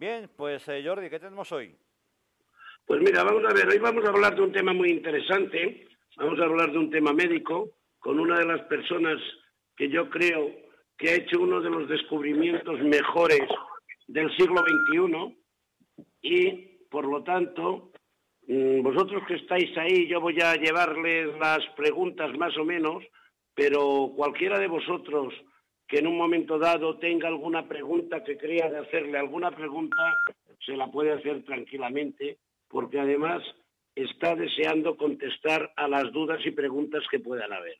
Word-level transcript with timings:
Bien, 0.00 0.30
pues 0.34 0.66
eh, 0.66 0.82
Jordi, 0.82 1.10
¿qué 1.10 1.20
tenemos 1.20 1.52
hoy? 1.52 1.76
Pues 2.86 3.02
mira, 3.02 3.22
vamos 3.22 3.44
a 3.44 3.52
ver, 3.52 3.68
hoy 3.68 3.76
vamos 3.76 4.02
a 4.06 4.08
hablar 4.08 4.34
de 4.34 4.40
un 4.40 4.50
tema 4.50 4.72
muy 4.72 4.88
interesante, 4.88 5.88
vamos 6.16 6.40
a 6.40 6.44
hablar 6.44 6.72
de 6.72 6.78
un 6.78 6.90
tema 6.90 7.12
médico 7.12 7.72
con 7.98 8.18
una 8.18 8.38
de 8.38 8.46
las 8.46 8.62
personas 8.62 9.20
que 9.76 9.90
yo 9.90 10.08
creo 10.08 10.52
que 10.96 11.10
ha 11.10 11.14
hecho 11.16 11.38
uno 11.38 11.60
de 11.60 11.68
los 11.68 11.86
descubrimientos 11.86 12.80
mejores 12.80 13.42
del 14.08 14.34
siglo 14.38 14.62
XXI 14.62 15.36
y, 16.22 16.86
por 16.90 17.06
lo 17.06 17.22
tanto, 17.22 17.92
mm, 18.46 18.80
vosotros 18.80 19.22
que 19.28 19.34
estáis 19.34 19.76
ahí, 19.76 20.08
yo 20.08 20.18
voy 20.18 20.40
a 20.40 20.54
llevarles 20.54 21.38
las 21.38 21.60
preguntas 21.76 22.34
más 22.38 22.56
o 22.56 22.64
menos, 22.64 23.04
pero 23.54 24.14
cualquiera 24.16 24.58
de 24.58 24.66
vosotros 24.66 25.34
que 25.90 25.98
en 25.98 26.06
un 26.06 26.16
momento 26.16 26.56
dado 26.56 26.98
tenga 26.98 27.26
alguna 27.26 27.66
pregunta, 27.66 28.22
que 28.22 28.38
crea 28.38 28.70
de 28.70 28.78
hacerle 28.78 29.18
alguna 29.18 29.50
pregunta, 29.50 29.96
se 30.64 30.76
la 30.76 30.86
puede 30.86 31.10
hacer 31.10 31.44
tranquilamente 31.44 32.38
porque 32.68 33.00
además 33.00 33.42
está 33.96 34.36
deseando 34.36 34.96
contestar 34.96 35.72
a 35.74 35.88
las 35.88 36.12
dudas 36.12 36.38
y 36.46 36.52
preguntas 36.52 37.02
que 37.10 37.18
puedan 37.18 37.52
haber. 37.52 37.76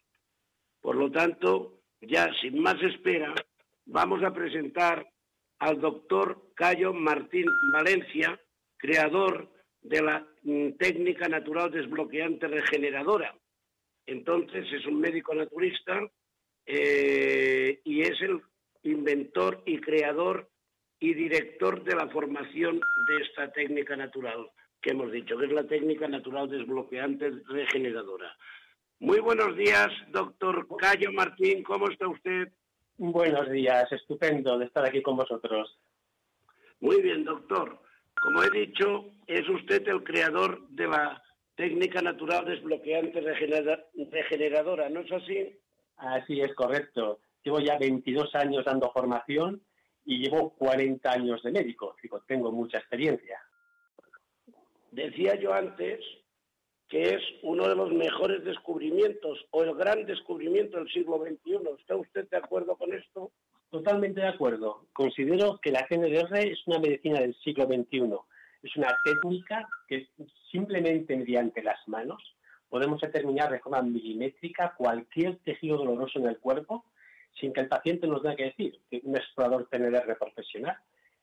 Por 0.81 0.97
lo 0.97 1.13
tanto, 1.13 1.83
ya 2.01 2.29
sin 2.41 2.61
más 2.61 2.83
espera, 2.83 3.33
vamos 3.87 4.25
a 4.25 4.35
presentar 4.35 5.07
al 5.61 5.81
doctor 5.81 6.51
Cayo 6.55 6.93
Martín 6.93 7.47
Valencia, 7.73 8.41
creador 8.77 9.49
de 9.83 10.03
la 10.03 10.27
mm, 10.43 10.73
técnica 10.73 11.29
natural 11.29 11.71
desbloqueante 11.71 12.49
regeneradora. 12.49 13.37
Entonces 14.05 14.67
es 14.73 14.85
un 14.87 14.99
médico 14.99 15.33
naturista 15.33 16.01
eh, 16.73 17.81
y 17.85 18.03
es 18.03 18.21
el 18.23 18.41
inventor 18.85 19.63
y 19.67 19.79
creador 19.79 20.49
y 21.01 21.15
director 21.15 21.83
de 21.83 21.97
la 21.97 22.09
formación 22.09 22.79
de 23.09 23.23
esta 23.23 23.51
técnica 23.51 23.97
natural 23.97 24.49
que 24.81 24.91
hemos 24.91 25.11
dicho, 25.11 25.37
que 25.37 25.47
es 25.47 25.53
la 25.53 25.65
técnica 25.65 26.07
natural 26.07 26.49
desbloqueante 26.49 27.33
regeneradora. 27.49 28.37
Muy 29.01 29.19
buenos 29.19 29.57
días, 29.57 29.89
doctor 30.13 30.67
Cayo 30.79 31.11
Martín, 31.13 31.63
¿cómo 31.63 31.89
está 31.89 32.07
usted? 32.07 32.49
Buenos 32.99 33.51
días, 33.51 33.91
estupendo 33.91 34.59
de 34.59 34.67
estar 34.67 34.85
aquí 34.87 35.03
con 35.03 35.17
vosotros. 35.17 35.77
Muy 36.81 37.03
bien, 37.03 37.25
doctor. 37.25 37.81
Como 38.21 38.43
he 38.43 38.51
dicho, 38.51 39.07
es 39.27 39.49
usted 39.49 39.89
el 39.89 40.05
creador 40.05 40.69
de 40.69 40.87
la 40.87 41.23
técnica 41.57 42.01
natural 42.01 42.45
desbloqueante 42.45 43.21
regeneradora, 43.21 44.89
¿no 44.89 45.01
es 45.01 45.13
así? 45.13 45.59
Así 46.01 46.41
es, 46.41 46.55
correcto. 46.55 47.21
Llevo 47.43 47.61
ya 47.61 47.79
22 47.79 48.35
años 48.35 48.65
dando 48.65 48.91
formación 48.91 49.63
y 50.05 50.19
llevo 50.19 50.51
40 50.55 51.11
años 51.11 51.43
de 51.43 51.53
médico, 51.53 51.95
tengo 52.27 52.51
mucha 52.51 52.79
experiencia. 52.79 53.39
Decía 54.91 55.35
yo 55.37 55.53
antes 55.53 56.01
que 56.89 57.15
es 57.15 57.23
uno 57.43 57.69
de 57.69 57.77
los 57.77 57.93
mejores 57.93 58.43
descubrimientos 58.45 59.47
o 59.53 59.63
el 59.63 59.75
gran 59.77 60.05
descubrimiento 60.07 60.79
del 60.79 60.91
siglo 60.91 61.19
XXI. 61.25 61.61
¿Está 61.79 61.95
usted 61.95 62.29
de 62.29 62.37
acuerdo 62.37 62.77
con 62.77 62.93
esto? 62.93 63.31
Totalmente 63.71 64.21
de 64.21 64.27
acuerdo. 64.27 64.87
Considero 64.93 65.61
que 65.63 65.71
la 65.71 65.87
GNR 65.89 66.39
es 66.39 66.67
una 66.67 66.81
medicina 66.81 67.21
del 67.21 67.37
siglo 67.45 67.67
XXI. 67.67 68.11
Es 68.65 68.77
una 68.77 68.89
técnica 69.05 69.69
que 69.87 70.09
simplemente 70.51 71.17
mediante 71.17 71.63
las 71.63 71.79
manos 71.87 72.21
podemos 72.71 73.01
determinar 73.01 73.51
de 73.51 73.59
forma 73.59 73.83
milimétrica 73.83 74.75
cualquier 74.79 75.37
tejido 75.39 75.77
doloroso 75.77 76.19
en 76.21 76.27
el 76.27 76.39
cuerpo 76.39 76.85
sin 77.39 77.53
que 77.53 77.61
el 77.61 77.69
paciente 77.69 78.07
nos 78.07 78.23
tenga 78.23 78.37
que 78.37 78.45
decir 78.45 78.81
un 79.03 79.17
explorador 79.17 79.69
TNR 79.69 80.17
profesional 80.17 80.77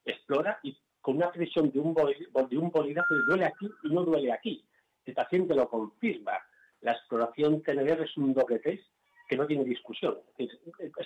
explora 0.05 0.59
y 0.63 0.77
con 1.01 1.17
una 1.17 1.31
presión 1.31 1.71
de 1.71 1.79
un, 1.79 1.93
de 1.93 2.57
un 2.57 2.69
bolígrafo 2.69 3.15
duele 3.25 3.45
aquí 3.45 3.69
y 3.83 3.89
no 3.89 4.03
duele 4.03 4.31
aquí. 4.31 4.63
El 5.05 5.13
paciente 5.13 5.55
lo 5.55 5.69
confirma. 5.69 6.33
La 6.81 6.91
exploración 6.91 7.63
TNR 7.63 8.03
es 8.03 8.17
un 8.17 8.33
doble 8.33 8.59
test 8.59 8.83
que 9.27 9.37
no 9.37 9.47
tiene 9.47 9.63
discusión. 9.63 10.17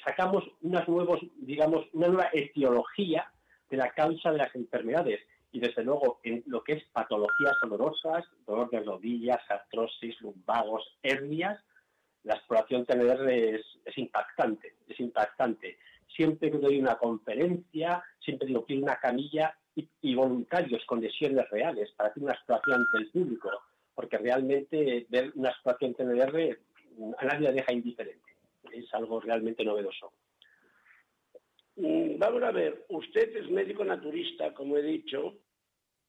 Sacamos 0.04 0.44
unas 0.62 0.88
nuevos, 0.88 1.20
digamos, 1.38 1.86
una 1.94 2.08
nueva 2.08 2.30
etiología 2.34 3.32
de 3.70 3.78
la 3.78 3.92
causa 3.92 4.32
de 4.32 4.40
las 4.40 4.56
enfermedades 4.56 5.20
y 5.52 5.60
desde 5.60 5.84
luego 5.84 6.20
en 6.24 6.44
lo 6.48 6.64
que 6.64 6.74
es 6.74 6.84
patologías 6.92 7.56
dolorosas, 7.62 8.26
dolor 8.46 8.70
de 8.70 8.82
rodillas, 8.82 9.40
artrosis, 9.50 10.20
lumbagos, 10.22 10.84
hernias, 11.04 11.62
la 12.24 12.36
exploración 12.36 12.86
TNR 12.86 13.30
es, 13.30 13.98
impactante, 13.98 14.76
es 14.88 15.00
impactante. 15.00 15.78
Siempre 16.16 16.52
que 16.52 16.58
doy 16.58 16.80
una 16.80 16.98
conferencia, 16.98 18.04
siempre 18.20 18.48
digo 18.48 18.66
que 18.66 18.78
una 18.78 18.98
camilla 18.98 19.58
y, 19.76 20.16
voluntarios 20.16 20.84
con 20.86 21.02
lesiones 21.02 21.50
reales 21.50 21.92
para 21.92 22.10
hacer 22.10 22.24
una 22.24 22.34
exploración 22.34 22.82
ante 22.82 22.98
el 22.98 23.10
público, 23.10 23.50
porque 23.96 24.18
realmente 24.18 25.06
ver 25.10 25.32
una 25.36 25.50
exploración 25.50 25.96
TNR 25.96 26.60
a 27.18 27.26
nadie 27.26 27.48
la 27.48 27.52
deja 27.52 27.74
indiferente. 27.74 28.36
Es 28.72 28.94
algo 28.94 29.20
realmente 29.20 29.64
novedoso. 29.66 30.14
Mm, 31.76 32.18
vamos 32.18 32.44
a 32.44 32.52
ver, 32.52 32.86
usted 32.90 33.36
es 33.36 33.50
médico 33.50 33.84
naturista, 33.84 34.54
como 34.54 34.78
he 34.78 34.82
dicho, 34.82 35.40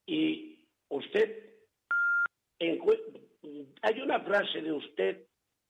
y 0.05 0.67
usted 0.89 1.53
hay 3.81 4.01
una 4.01 4.21
frase 4.21 4.61
de 4.61 4.71
usted 4.71 5.27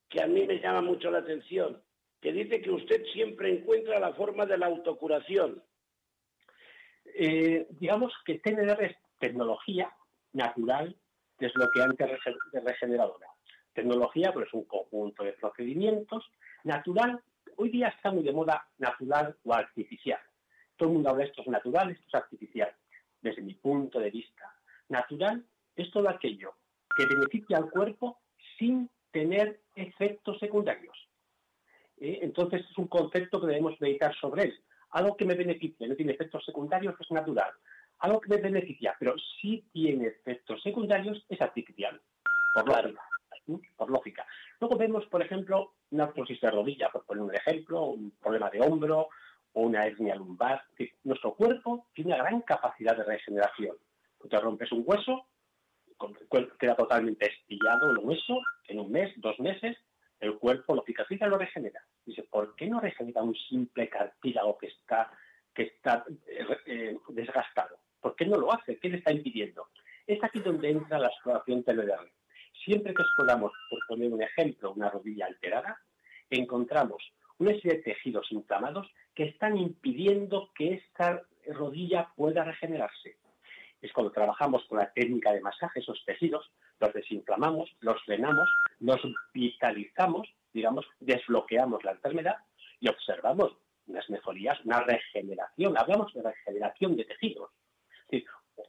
que 0.09 0.21
a 0.21 0.27
mí 0.27 0.45
me 0.45 0.59
llama 0.59 0.81
mucho 0.81 1.09
la 1.09 1.19
atención, 1.19 1.81
que 2.21 2.31
dice 2.31 2.61
que 2.61 2.71
usted 2.71 3.03
siempre 3.13 3.49
encuentra 3.51 3.99
la 3.99 4.13
forma 4.13 4.45
de 4.45 4.57
la 4.57 4.67
autocuración. 4.67 5.63
Eh, 7.15 7.67
digamos 7.71 8.13
que 8.25 8.39
TNR 8.39 8.83
es 8.83 8.95
tecnología 9.19 9.91
natural 10.33 10.95
desbloqueante 11.39 12.05
regeneradora. 12.53 13.27
Tecnología 13.73 14.31
pues, 14.31 14.47
es 14.47 14.53
un 14.53 14.65
conjunto 14.65 15.23
de 15.23 15.33
procedimientos. 15.33 16.23
Natural, 16.63 17.19
hoy 17.57 17.69
día 17.69 17.89
está 17.89 18.11
muy 18.11 18.23
de 18.23 18.31
moda 18.31 18.67
natural 18.77 19.35
o 19.43 19.53
artificial. 19.53 20.19
Todo 20.77 20.89
el 20.89 20.93
mundo 20.93 21.09
habla 21.09 21.23
de 21.23 21.29
esto 21.29 21.41
es 21.41 21.47
natural, 21.47 21.91
esto 21.91 22.05
es 22.07 22.15
artificial. 22.15 22.71
Desde 23.21 23.41
mi 23.41 23.53
punto 23.53 23.99
de 23.99 24.11
vista, 24.11 24.53
natural 24.89 25.45
es 25.75 25.91
todo 25.91 26.09
aquello 26.09 26.55
que 26.95 27.05
beneficia 27.05 27.57
al 27.57 27.69
cuerpo 27.69 28.19
sin 28.57 28.89
tener 29.11 29.61
efectos 29.75 30.39
secundarios. 30.39 30.97
Eh, 31.97 32.19
entonces 32.21 32.65
es 32.69 32.77
un 32.77 32.87
concepto 32.87 33.39
que 33.39 33.47
debemos 33.47 33.79
meditar 33.79 34.13
sobre 34.15 34.43
él 34.43 34.63
algo 34.93 35.17
que 35.17 35.25
me 35.25 35.35
beneficia, 35.35 35.87
no 35.87 35.95
tiene 35.95 36.13
efectos 36.13 36.45
secundarios, 36.45 36.95
es 36.99 37.11
natural. 37.11 37.51
Algo 37.99 38.21
que 38.21 38.29
me 38.29 38.37
beneficia, 38.37 38.95
pero 38.99 39.15
sí 39.41 39.65
tiene 39.71 40.07
efectos 40.07 40.61
secundarios, 40.61 41.25
es 41.29 41.41
artificial, 41.41 41.99
por 42.53 42.65
Por 43.75 43.89
lógica. 43.89 44.25
Luego 44.59 44.77
vemos, 44.77 45.05
por 45.07 45.21
ejemplo, 45.21 45.73
una 45.91 46.05
artrosis 46.05 46.39
de 46.39 46.51
rodilla, 46.51 46.89
por 46.89 47.05
poner 47.05 47.23
un 47.23 47.35
ejemplo, 47.35 47.85
un 47.85 48.11
problema 48.11 48.49
de 48.49 48.61
hombro 48.61 49.09
o 49.53 49.61
una 49.61 49.85
hernia 49.85 50.15
lumbar. 50.15 50.63
nuestro 51.03 51.33
cuerpo 51.35 51.87
tiene 51.93 52.13
una 52.13 52.23
gran 52.23 52.41
capacidad 52.41 52.95
de 52.95 53.03
regeneración. 53.03 53.75
Tú 54.19 54.27
te 54.27 54.39
rompes 54.39 54.71
un 54.71 54.83
hueso, 54.85 55.27
queda 56.59 56.75
totalmente 56.75 57.29
estillado 57.29 57.91
el 57.91 57.97
hueso 57.99 58.41
en 58.67 58.79
un 58.79 58.91
mes, 58.91 59.11
dos 59.17 59.39
meses, 59.39 59.77
el 60.19 60.37
cuerpo 60.39 60.75
lo 60.75 60.83
cicatriza 60.83 61.27
y 61.27 61.29
lo 61.29 61.37
regenera. 61.37 61.81
Dice, 62.05 62.23
¿por 62.23 62.55
qué 62.55 62.67
no 62.67 62.79
regenera 62.79 63.21
un 63.21 63.35
simple 63.35 63.89
cartílago 63.89 64.57
que 64.57 64.67
está, 64.67 65.11
que 65.53 65.63
está 65.63 66.05
eh, 66.27 66.45
eh, 66.65 66.97
desgastado? 67.09 67.77
¿Por 67.99 68.15
qué 68.15 68.25
no 68.25 68.37
lo 68.37 68.53
hace? 68.53 68.79
¿Qué 68.79 68.89
le 68.89 68.97
está 68.97 69.11
impidiendo? 69.11 69.67
Es 70.07 70.23
aquí 70.23 70.39
donde 70.39 70.69
entra 70.69 70.99
la 70.99 71.07
exploración 71.07 71.63
TNR. 71.63 72.09
Siempre 72.63 72.93
que 72.93 73.01
exploramos, 73.01 73.51
por 73.69 73.79
poner 73.87 74.11
un 74.11 74.21
ejemplo, 74.21 74.71
una 74.71 74.89
rodilla 74.89 75.25
alterada, 75.25 75.79
encontramos 76.29 77.03
una 77.39 77.51
serie 77.51 77.77
de 77.77 77.83
tejidos 77.83 78.31
inflamados 78.31 78.87
que 79.13 79.25
están 79.25 79.57
impidiendo 79.57 80.49
que 80.55 80.75
esta 80.75 81.23
rodilla 81.47 82.09
pueda 82.15 82.43
regenerarse. 82.43 83.17
Es 83.81 83.91
cuando 83.91 84.13
trabajamos 84.13 84.63
con 84.65 84.77
la 84.79 84.91
técnica 84.93 85.33
de 85.33 85.41
masaje 85.41 85.81
esos 85.81 86.01
tejidos, 86.05 86.49
los 86.79 86.93
desinflamamos, 86.93 87.69
los 87.81 87.97
drenamos, 88.07 88.49
los 88.79 89.01
vitalizamos, 89.33 90.27
digamos, 90.53 90.85
desbloqueamos 91.01 91.83
la 91.83 91.91
enfermedad 91.91 92.37
y 92.79 92.87
observamos 92.87 93.57
unas 93.87 94.09
mejorías, 94.09 94.57
una 94.63 94.81
regeneración. 94.83 95.77
Hablamos 95.77 96.13
de 96.13 96.21
regeneración 96.21 96.95
de 96.95 97.05
tejidos. 97.05 97.51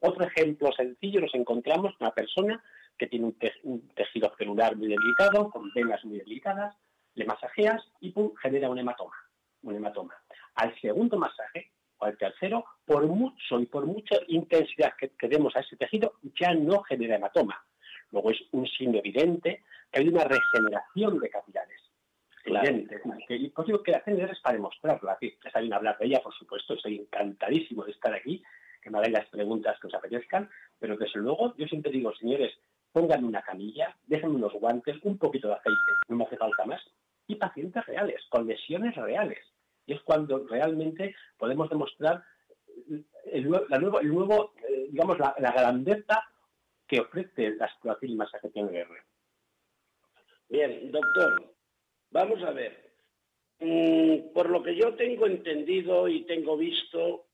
otro 0.00 0.26
ejemplo 0.26 0.72
sencillo, 0.72 1.20
nos 1.20 1.34
encontramos 1.34 1.94
una 2.00 2.10
persona 2.10 2.62
que 2.98 3.06
tiene 3.06 3.26
un, 3.62 3.88
tejido 3.94 4.32
celular 4.36 4.76
muy 4.76 4.88
debilitado, 4.88 5.50
con 5.50 5.70
venas 5.74 6.04
muy 6.04 6.18
debilitadas, 6.18 6.76
le 7.14 7.24
masajeas 7.24 7.82
y 8.00 8.10
pum, 8.10 8.34
genera 8.36 8.70
un 8.70 8.78
hematoma. 8.78 9.14
Un 9.62 9.76
hematoma. 9.76 10.14
Al 10.54 10.78
segundo 10.80 11.18
masaje, 11.18 11.72
o 11.98 12.04
al 12.04 12.16
tercero, 12.18 12.64
por 12.84 13.06
mucho 13.06 13.60
y 13.60 13.66
por 13.66 13.86
mucha 13.86 14.16
intensidad 14.28 14.94
que, 14.98 15.10
que 15.10 15.28
demos 15.28 15.54
a 15.56 15.60
ese 15.60 15.76
tejido, 15.76 16.14
ya 16.40 16.52
no 16.54 16.82
genera 16.82 17.16
hematoma. 17.16 17.64
Luego 18.10 18.30
es 18.30 18.40
un 18.52 18.66
signo 18.66 18.98
evidente 18.98 19.64
que 19.90 20.00
hay 20.00 20.08
una 20.08 20.24
regeneración 20.24 21.18
de 21.18 21.30
capilares. 21.30 21.80
Evidente. 22.44 23.00
Y 23.28 23.52
digo 23.66 23.82
que 23.82 23.92
la 23.92 24.04
CNR 24.04 24.30
es 24.30 24.40
para 24.40 24.56
demostrarlo. 24.56 25.10
Aquí 25.10 25.34
está 25.44 25.60
bien 25.60 25.72
hablar 25.72 25.96
de 25.98 26.06
ella, 26.06 26.20
por 26.22 26.34
supuesto. 26.34 26.74
Estoy 26.74 26.96
encantadísimo 26.96 27.84
de 27.84 27.92
estar 27.92 28.12
aquí. 28.14 28.42
que 28.82 28.90
me 28.90 28.98
hagan 28.98 29.12
las 29.12 29.26
preguntas 29.30 29.80
que 29.80 29.86
os 29.86 29.94
apetezcan, 29.94 30.50
pero 30.78 30.96
desde 30.98 31.18
luego 31.18 31.56
yo 31.56 31.66
siempre 31.66 31.90
digo, 31.90 32.14
señores, 32.16 32.52
pónganme 32.94 33.26
una 33.26 33.42
camilla, 33.42 33.94
déjenme 34.06 34.36
unos 34.36 34.52
guantes, 34.52 34.96
un 35.02 35.18
poquito 35.18 35.48
de 35.48 35.54
aceite, 35.54 35.92
no 36.08 36.16
me 36.16 36.24
hace 36.24 36.36
falta 36.36 36.64
más, 36.64 36.80
y 37.26 37.34
pacientes 37.34 37.84
reales, 37.86 38.22
con 38.30 38.46
lesiones 38.46 38.94
reales. 38.94 39.40
Y 39.84 39.94
es 39.94 40.00
cuando 40.02 40.46
realmente 40.46 41.16
podemos 41.36 41.68
demostrar 41.68 42.22
el, 43.32 43.50
la 43.68 43.78
nuevo, 43.80 43.98
el 43.98 44.12
eh, 44.68 44.86
digamos, 44.92 45.18
la, 45.18 45.34
grandeza 45.38 46.22
que 46.86 47.00
ofrece 47.00 47.56
la 47.56 47.66
exploración 47.66 48.12
y 48.12 48.14
masaje. 48.14 48.48
Bien, 50.48 50.92
doctor, 50.92 51.52
vamos 52.12 52.44
a 52.44 52.52
ver. 52.52 52.92
Mm, 53.58 54.32
por 54.32 54.50
lo 54.50 54.62
que 54.62 54.76
yo 54.76 54.94
tengo 54.94 55.26
entendido 55.26 56.06
y 56.06 56.24
tengo 56.26 56.56
visto, 56.56 57.26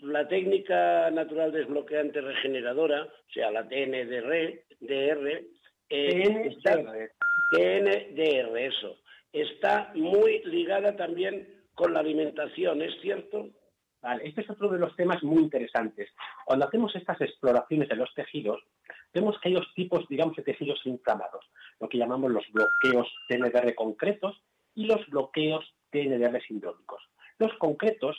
la 0.00 0.28
técnica 0.28 1.10
natural 1.10 1.52
desbloqueante 1.52 2.20
regeneradora, 2.20 3.02
o 3.02 3.32
sea, 3.32 3.50
la 3.50 3.68
TNDR, 3.68 4.62
DR, 4.80 5.44
eh, 5.90 6.56
TNDR, 7.50 8.58
eso, 8.58 8.96
está 9.32 9.92
muy 9.94 10.42
ligada 10.44 10.96
también 10.96 11.48
con 11.74 11.94
la 11.94 12.00
alimentación, 12.00 12.82
¿es 12.82 12.94
cierto? 13.00 13.48
Vale, 14.00 14.28
este 14.28 14.42
es 14.42 14.50
otro 14.50 14.68
de 14.68 14.78
los 14.78 14.94
temas 14.94 15.22
muy 15.24 15.42
interesantes. 15.42 16.08
Cuando 16.44 16.66
hacemos 16.66 16.94
estas 16.94 17.20
exploraciones 17.20 17.88
de 17.88 17.96
los 17.96 18.12
tejidos, 18.14 18.62
vemos 19.12 19.38
que 19.40 19.48
hay 19.48 19.54
dos 19.54 19.66
tipos, 19.74 20.06
digamos, 20.08 20.36
de 20.36 20.44
tejidos 20.44 20.80
inflamados, 20.84 21.44
lo 21.80 21.88
que 21.88 21.98
llamamos 21.98 22.30
los 22.30 22.44
bloqueos 22.52 23.08
TNDR 23.28 23.74
concretos 23.74 24.40
y 24.74 24.86
los 24.86 25.04
bloqueos 25.08 25.64
TNDR 25.90 26.40
sindrómicos. 26.42 27.02
Los 27.38 27.52
concretos 27.58 28.16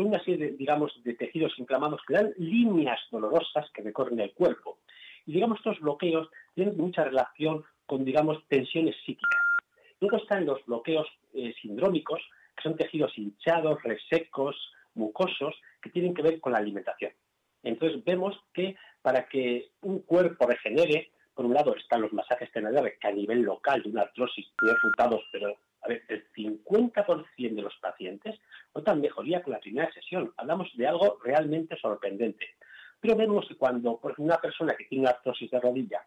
son 0.00 0.08
una 0.08 0.22
serie, 0.24 0.46
de, 0.46 0.56
digamos, 0.56 0.92
de 1.04 1.14
tejidos 1.14 1.52
inflamados 1.58 2.00
que 2.06 2.14
dan 2.14 2.32
líneas 2.38 2.98
dolorosas 3.10 3.70
que 3.74 3.82
recorren 3.82 4.20
el 4.20 4.32
cuerpo. 4.32 4.78
Y, 5.26 5.32
digamos, 5.32 5.58
estos 5.58 5.78
bloqueos 5.80 6.28
tienen 6.54 6.76
mucha 6.76 7.04
relación 7.04 7.64
con, 7.86 8.04
digamos, 8.04 8.42
tensiones 8.48 8.96
psíquicas. 9.04 9.40
Luego 10.00 10.16
están 10.16 10.46
los 10.46 10.64
bloqueos 10.64 11.06
eh, 11.34 11.54
sindrómicos, 11.60 12.20
que 12.56 12.62
son 12.62 12.76
tejidos 12.76 13.16
hinchados, 13.18 13.82
resecos, 13.82 14.56
mucosos, 14.94 15.54
que 15.82 15.90
tienen 15.90 16.14
que 16.14 16.22
ver 16.22 16.40
con 16.40 16.52
la 16.52 16.58
alimentación. 16.58 17.12
Entonces 17.62 18.02
vemos 18.04 18.38
que 18.54 18.76
para 19.02 19.28
que 19.28 19.70
un 19.82 20.00
cuerpo 20.00 20.46
regenere, 20.46 21.10
por 21.34 21.44
un 21.44 21.54
lado 21.54 21.76
están 21.76 22.00
los 22.00 22.12
masajes 22.12 22.50
TNR, 22.52 22.98
que 22.98 23.08
a 23.08 23.12
nivel 23.12 23.42
local 23.42 23.82
de 23.82 23.90
una 23.90 24.02
artrosis 24.02 24.46
tiene 24.58 24.74
resultados, 24.74 25.22
pero 25.32 25.56
a 25.82 25.88
ver, 25.88 26.02
el 26.08 26.30
50% 26.32 27.34
de 27.36 27.62
los 27.62 27.76
pacientes 27.76 28.38
notan 28.74 29.00
mejoría 29.00 29.42
con 29.42 29.52
la 29.52 29.60
primera 29.60 29.90
sesión. 29.92 30.32
Hablamos 30.36 30.70
de 30.76 30.86
algo 30.86 31.18
realmente 31.24 31.76
sorprendente. 31.76 32.46
Pero 33.00 33.16
vemos 33.16 33.46
que 33.48 33.56
cuando 33.56 33.98
por 33.98 34.14
una 34.18 34.36
persona 34.36 34.74
que 34.74 34.84
tiene 34.84 35.02
una 35.02 35.12
artrosis 35.12 35.50
de 35.50 35.60
rodilla, 35.60 36.06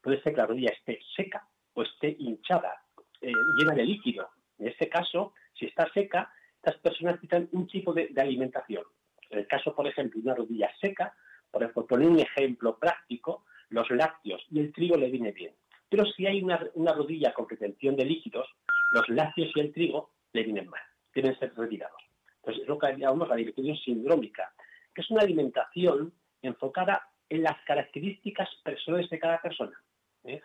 puede 0.00 0.22
ser 0.22 0.32
que 0.32 0.40
la 0.40 0.46
rodilla 0.46 0.70
esté 0.70 1.00
seca 1.14 1.46
o 1.74 1.82
esté 1.82 2.16
hinchada, 2.18 2.82
eh, 3.20 3.32
llena 3.58 3.74
de 3.74 3.84
líquido. 3.84 4.30
En 4.58 4.68
este 4.68 4.88
caso, 4.88 5.34
si 5.54 5.66
está 5.66 5.90
seca, 5.92 6.32
estas 6.56 6.80
personas 6.80 7.14
necesitan 7.14 7.48
un 7.52 7.66
tipo 7.66 7.92
de, 7.92 8.12
alimentación. 8.16 8.84
En 9.28 9.40
el 9.40 9.46
caso, 9.46 9.74
por 9.74 9.86
ejemplo, 9.86 10.20
de 10.20 10.26
una 10.26 10.36
rodilla 10.36 10.70
seca, 10.80 11.14
por 11.50 11.62
ejemplo, 11.62 11.86
poner 11.86 12.08
un 12.08 12.20
ejemplo 12.20 12.78
práctico, 12.78 13.44
los 13.68 13.90
lácteos 13.90 14.44
y 14.50 14.60
el 14.60 14.72
trigo 14.72 14.96
le 14.96 15.10
viene 15.10 15.32
bien. 15.32 15.54
Pero 15.88 16.04
si 16.06 16.26
hay 16.26 16.42
una, 16.42 16.58
rodilla 16.94 17.32
con 17.32 17.48
retención 17.48 17.96
de 17.96 18.04
líquidos, 18.04 18.48
los 18.90 19.08
lácteos 19.08 19.50
y 19.54 19.60
el 19.60 19.72
trigo 19.72 20.10
le 20.32 20.42
vienen 20.42 20.68
mal, 20.68 20.82
deben 21.14 21.38
ser 21.38 21.54
retirados. 21.56 22.02
Entonces, 22.36 22.62
es 22.62 22.68
lo 22.68 22.78
que 22.78 22.96
llamamos 22.96 23.28
la 23.28 23.34
alimentación 23.34 23.76
sindrómica, 23.76 24.52
que 24.94 25.02
es 25.02 25.10
una 25.10 25.22
alimentación 25.22 26.12
enfocada 26.42 27.06
en 27.28 27.42
las 27.42 27.60
características 27.64 28.48
personales 28.64 29.08
de 29.10 29.18
cada 29.18 29.40
persona. 29.40 29.78
¿eh? 30.24 30.40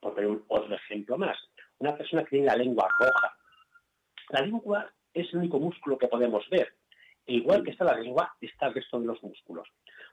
Por 0.00 0.14
poner 0.14 0.38
otro 0.48 0.74
ejemplo 0.74 1.18
más, 1.18 1.36
una 1.78 1.96
persona 1.96 2.24
que 2.24 2.30
tiene 2.30 2.46
la 2.46 2.56
lengua 2.56 2.88
roja. 2.98 3.36
La 4.30 4.40
lengua 4.40 4.90
es 5.12 5.32
el 5.32 5.40
único 5.40 5.58
músculo 5.58 5.98
que 5.98 6.08
podemos 6.08 6.48
ver. 6.48 6.74
E 7.26 7.34
igual 7.34 7.64
que 7.64 7.72
está 7.72 7.84
la 7.84 7.98
lengua, 7.98 8.34
está 8.40 8.66
el 8.66 8.74
resto 8.74 9.00
de 9.00 9.06
los 9.06 9.22
músculos. 9.22 9.68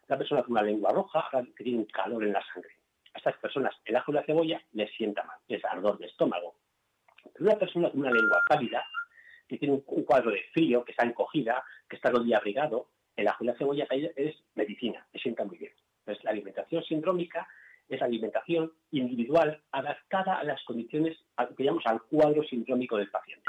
Una 0.08 0.18
persona 0.18 0.42
con 0.42 0.52
una 0.54 0.64
lengua 0.64 0.92
roja 0.92 1.30
que 1.56 1.64
tiene 1.64 1.80
un 1.80 1.86
calor 1.86 2.24
en 2.24 2.34
la 2.34 2.44
sangre. 2.54 2.72
A 3.14 3.20
estas 3.20 3.38
personas 3.38 3.76
el 3.86 3.96
ajo 3.96 4.12
y 4.12 4.16
la 4.16 4.24
cebolla 4.24 4.62
les 4.72 4.92
sienta 4.96 5.24
mal, 5.24 5.38
es 5.48 5.64
ardor 5.64 6.00
de 6.00 6.08
estómago. 6.08 6.56
Una 7.40 7.58
persona 7.58 7.90
con 7.90 8.02
una 8.02 8.12
lengua 8.12 8.42
pálida, 8.48 8.86
que 9.48 9.58
tiene 9.58 9.74
un, 9.74 10.04
cuadro 10.04 10.32
de 10.32 10.44
frío, 10.54 10.84
que 10.84 10.92
está 10.92 11.06
encogida, 11.06 11.64
que 11.90 11.96
está 11.96 12.10
todo 12.10 12.22
el 12.22 12.28
día 12.28 12.38
abrigado, 12.38 12.90
el 13.16 13.28
ajo 13.28 13.44
y 13.44 13.48
la 13.48 13.58
cebolla 13.58 13.88
es 13.90 14.36
medicina, 14.56 15.06
le 15.12 15.20
sienta 15.20 15.44
muy 15.44 15.58
bien. 15.58 15.72
Entonces, 16.00 16.24
la 16.24 16.32
alimentación 16.32 16.84
sindrómica 16.84 17.48
es 17.90 18.02
alimentación 18.02 18.72
individual 18.92 19.62
adaptada 19.72 20.40
a 20.40 20.44
las 20.44 20.64
condiciones, 20.64 21.18
que 21.58 21.64
llamamos 21.64 21.86
al 21.86 22.02
cuadro 22.04 22.44
sindrómico 22.44 22.98
del 22.98 23.10
paciente. 23.10 23.46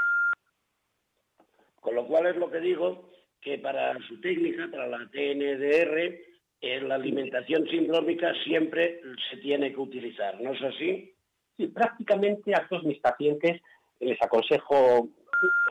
Con 1.81 1.95
lo 1.95 2.07
cual 2.07 2.27
es 2.27 2.37
lo 2.37 2.51
que 2.51 2.61
digo, 2.61 3.11
que 3.41 3.59
para 3.59 3.99
su 4.09 4.21
técnica, 4.21 4.69
para 4.71 4.87
la 4.87 5.09
TNDR, 5.11 6.19
en 6.61 6.89
la 6.89 6.95
alimentación 6.95 7.67
sindrómica 7.69 8.33
siempre 8.45 9.01
se 9.31 9.37
tiene 9.39 9.71
que 9.73 9.81
utilizar, 9.81 10.41
¿no 10.41 10.53
es 10.53 10.63
así? 10.63 11.14
Sí, 11.57 11.69
prácticamente 11.69 12.55
a 12.55 12.67
todos 12.69 12.85
mis 12.85 12.99
pacientes 12.99 13.61
les 14.01 14.21
aconsejo 14.21 15.09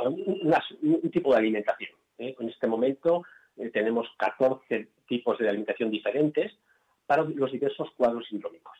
un, 0.05 1.11
tipo 1.11 1.31
de 1.31 1.37
alimentación. 1.37 1.91
¿eh? 2.17 2.35
En 2.39 2.49
este 2.49 2.67
momento 2.67 3.23
eh, 3.57 3.69
tenemos 3.69 4.07
14 4.17 4.87
tipos 5.07 5.37
de 5.37 5.49
alimentación 5.49 5.91
diferentes 5.91 6.53
para 7.05 7.23
los 7.23 7.51
diversos 7.51 7.89
cuadros 7.97 8.27
sindrómicos. 8.27 8.77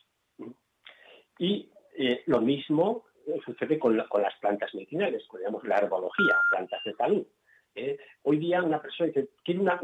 Y 1.38 1.68
eh, 1.96 2.22
lo 2.26 2.40
mismo 2.40 3.04
sucede 3.44 3.78
con, 3.78 3.98
con, 4.08 4.22
las 4.22 4.34
plantas 4.36 4.74
medicinales, 4.74 5.26
con 5.26 5.40
la 5.42 5.76
herbología, 5.76 6.36
plantas 6.50 6.82
de 6.84 6.94
salud. 6.94 7.26
Hoy 8.22 8.38
día 8.38 8.62
una 8.62 8.80
persona 8.80 9.08
dice, 9.08 9.30
quiere 9.42 9.60
una, 9.60 9.80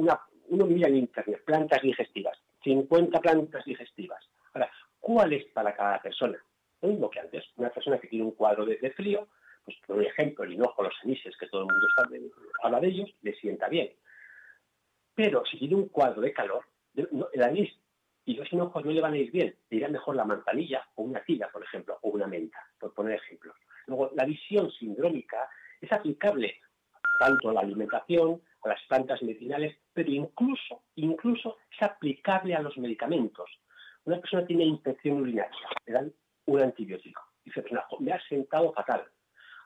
uno 0.48 0.66
mira 0.66 0.88
en 0.88 0.96
internet, 0.96 1.42
plantas 1.44 1.82
digestivas, 1.82 2.38
50 2.62 3.20
plantas 3.20 3.64
digestivas. 3.64 4.24
Ahora, 4.52 4.70
¿cuál 5.00 5.32
es 5.32 5.44
para 5.46 5.74
cada 5.74 6.00
persona? 6.00 6.38
Lo 6.82 6.88
mismo 6.88 7.10
que 7.10 7.20
antes, 7.20 7.44
una 7.56 7.70
persona 7.70 7.98
que 7.98 8.08
tiene 8.08 8.24
un 8.24 8.32
cuadro 8.32 8.64
de, 8.64 8.90
frío, 8.92 9.28
pues 9.64 9.76
por 9.86 10.02
ejemplo, 10.02 10.44
el 10.44 10.54
hinojo, 10.54 10.82
los 10.82 10.94
anises, 11.02 11.36
que 11.36 11.46
todo 11.48 11.62
el 11.62 11.66
mundo 11.66 11.86
habla 12.62 12.80
de 12.80 12.88
ellos, 12.88 13.10
le 13.22 13.34
sienta 13.34 13.68
bien. 13.68 13.92
Pero 15.14 15.44
si 15.44 15.58
tiene 15.58 15.74
un 15.74 15.88
cuadro 15.88 16.20
de 16.20 16.32
calor, 16.32 16.64
el 16.94 17.42
anís 17.42 17.70
y 18.24 18.34
los 18.34 18.50
hinojos 18.52 18.84
no 18.84 18.90
le 18.90 19.00
van 19.00 19.14
a 19.14 19.18
ir 19.18 19.30
bien, 19.30 19.54
le 19.68 19.76
irá 19.76 19.88
mejor 19.88 20.16
la 20.16 20.24
manzanilla 20.24 20.86
o 20.94 21.02
una 21.02 21.22
tila, 21.24 21.50
por 21.50 21.62
ejemplo, 21.62 21.98
o 22.02 22.10
una 22.10 22.26
menta, 22.26 22.58
por 22.78 22.94
poner 22.94 23.14
ejemplos. 23.14 23.56
Luego, 23.86 24.10
la 24.14 24.24
visión 24.24 24.70
sindrómica 24.70 25.48
es 25.80 25.92
aplicable 25.92 26.60
tanto 27.18 27.50
a 27.50 27.54
la 27.54 27.60
alimentación, 27.60 28.40
a 28.62 28.68
las 28.68 28.82
plantas 28.88 29.22
medicinales, 29.22 29.76
pero 29.92 30.10
incluso, 30.10 30.82
incluso 30.96 31.58
es 31.70 31.82
aplicable 31.82 32.54
a 32.54 32.62
los 32.62 32.76
medicamentos. 32.78 33.50
Una 34.04 34.18
persona 34.18 34.46
tiene 34.46 34.64
infección 34.64 35.20
urinaria, 35.20 35.58
un 36.54 36.62
antibiótico. 36.62 37.22
Dice, 37.44 37.64
me 38.00 38.12
ha 38.12 38.20
sentado 38.28 38.72
fatal. 38.72 39.04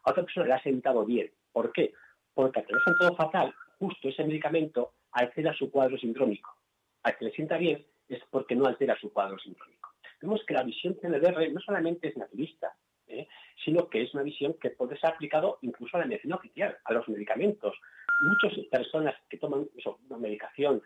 A 0.04 0.10
otra 0.10 0.22
persona 0.22 0.46
le 0.46 0.52
ha 0.54 0.62
sentado 0.62 1.04
bien. 1.04 1.30
¿Por 1.52 1.72
qué? 1.72 1.92
Porque 2.34 2.60
al 2.60 2.66
que 2.66 2.72
le 2.72 2.78
ha 2.78 2.84
sentado 2.84 3.16
fatal, 3.16 3.54
justo 3.78 4.08
ese 4.08 4.24
medicamento 4.24 4.94
altera 5.12 5.52
su 5.54 5.70
cuadro 5.70 5.96
sindrómico. 5.98 6.54
Al 7.02 7.16
que 7.16 7.26
le 7.26 7.32
sienta 7.32 7.56
bien, 7.56 7.84
es 8.08 8.22
porque 8.30 8.54
no 8.54 8.66
altera 8.66 8.96
su 9.00 9.12
cuadro 9.12 9.38
sindrómico. 9.38 9.90
Vemos 10.20 10.42
que 10.46 10.54
la 10.54 10.62
visión 10.62 10.98
TNDR 10.98 11.52
no 11.52 11.60
solamente 11.60 12.08
es 12.08 12.16
naturista, 12.16 12.74
¿eh? 13.06 13.26
sino 13.64 13.88
que 13.88 14.02
es 14.02 14.14
una 14.14 14.22
visión 14.22 14.54
que 14.54 14.70
puede 14.70 14.98
ser 14.98 15.10
aplicado 15.10 15.58
incluso 15.62 15.96
a 15.96 16.00
la 16.00 16.06
medicina 16.06 16.36
oficial, 16.36 16.76
a 16.84 16.92
los 16.92 17.08
medicamentos. 17.08 17.74
Muchas 18.22 18.58
personas 18.70 19.14
que 19.28 19.38
toman 19.38 19.68
una 20.08 20.18
medicación 20.18 20.82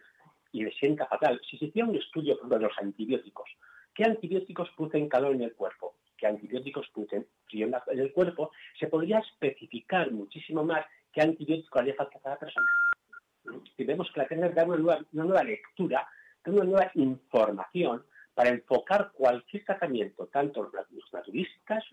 y 0.52 0.64
les 0.64 0.76
sienta 0.76 1.07
fatal, 1.07 1.40
si 1.49 1.59
se 1.59 1.67
hiciera 1.67 1.88
un 1.88 1.97
estudio 1.97 2.38
de 2.43 2.59
los 2.59 2.73
antibióticos, 2.78 3.49
¿qué 3.99 4.05
antibióticos 4.05 4.71
producen 4.76 5.09
calor 5.09 5.35
en 5.35 5.43
el 5.43 5.55
cuerpo? 5.55 5.97
¿Qué 6.17 6.28
antibióticos 6.28 6.88
producen 6.95 7.26
frío 7.47 7.67
en 7.67 7.99
el 7.99 8.12
cuerpo? 8.12 8.52
Se 8.78 8.87
podría 8.87 9.19
especificar 9.19 10.12
muchísimo 10.12 10.62
más 10.64 10.87
qué 11.12 11.21
antibiótico 11.21 11.81
haría 11.81 11.95
falta 11.97 12.17
a 12.17 12.23
cada 12.23 12.38
persona. 12.38 12.71
Y 13.76 13.85
vemos 13.85 14.09
que 14.12 14.21
la 14.21 14.28
TNDR 14.28 14.55
da 14.55 14.64
una 14.64 15.25
nueva 15.25 15.43
lectura 15.43 16.07
una 16.47 16.64
nueva 16.64 16.90
información 16.95 18.05
para 18.35 18.50
enfocar 18.50 19.11
cualquier 19.12 19.64
tratamiento, 19.64 20.26
tanto 20.28 20.71
los 20.73 21.12
naturistas, 21.12 21.85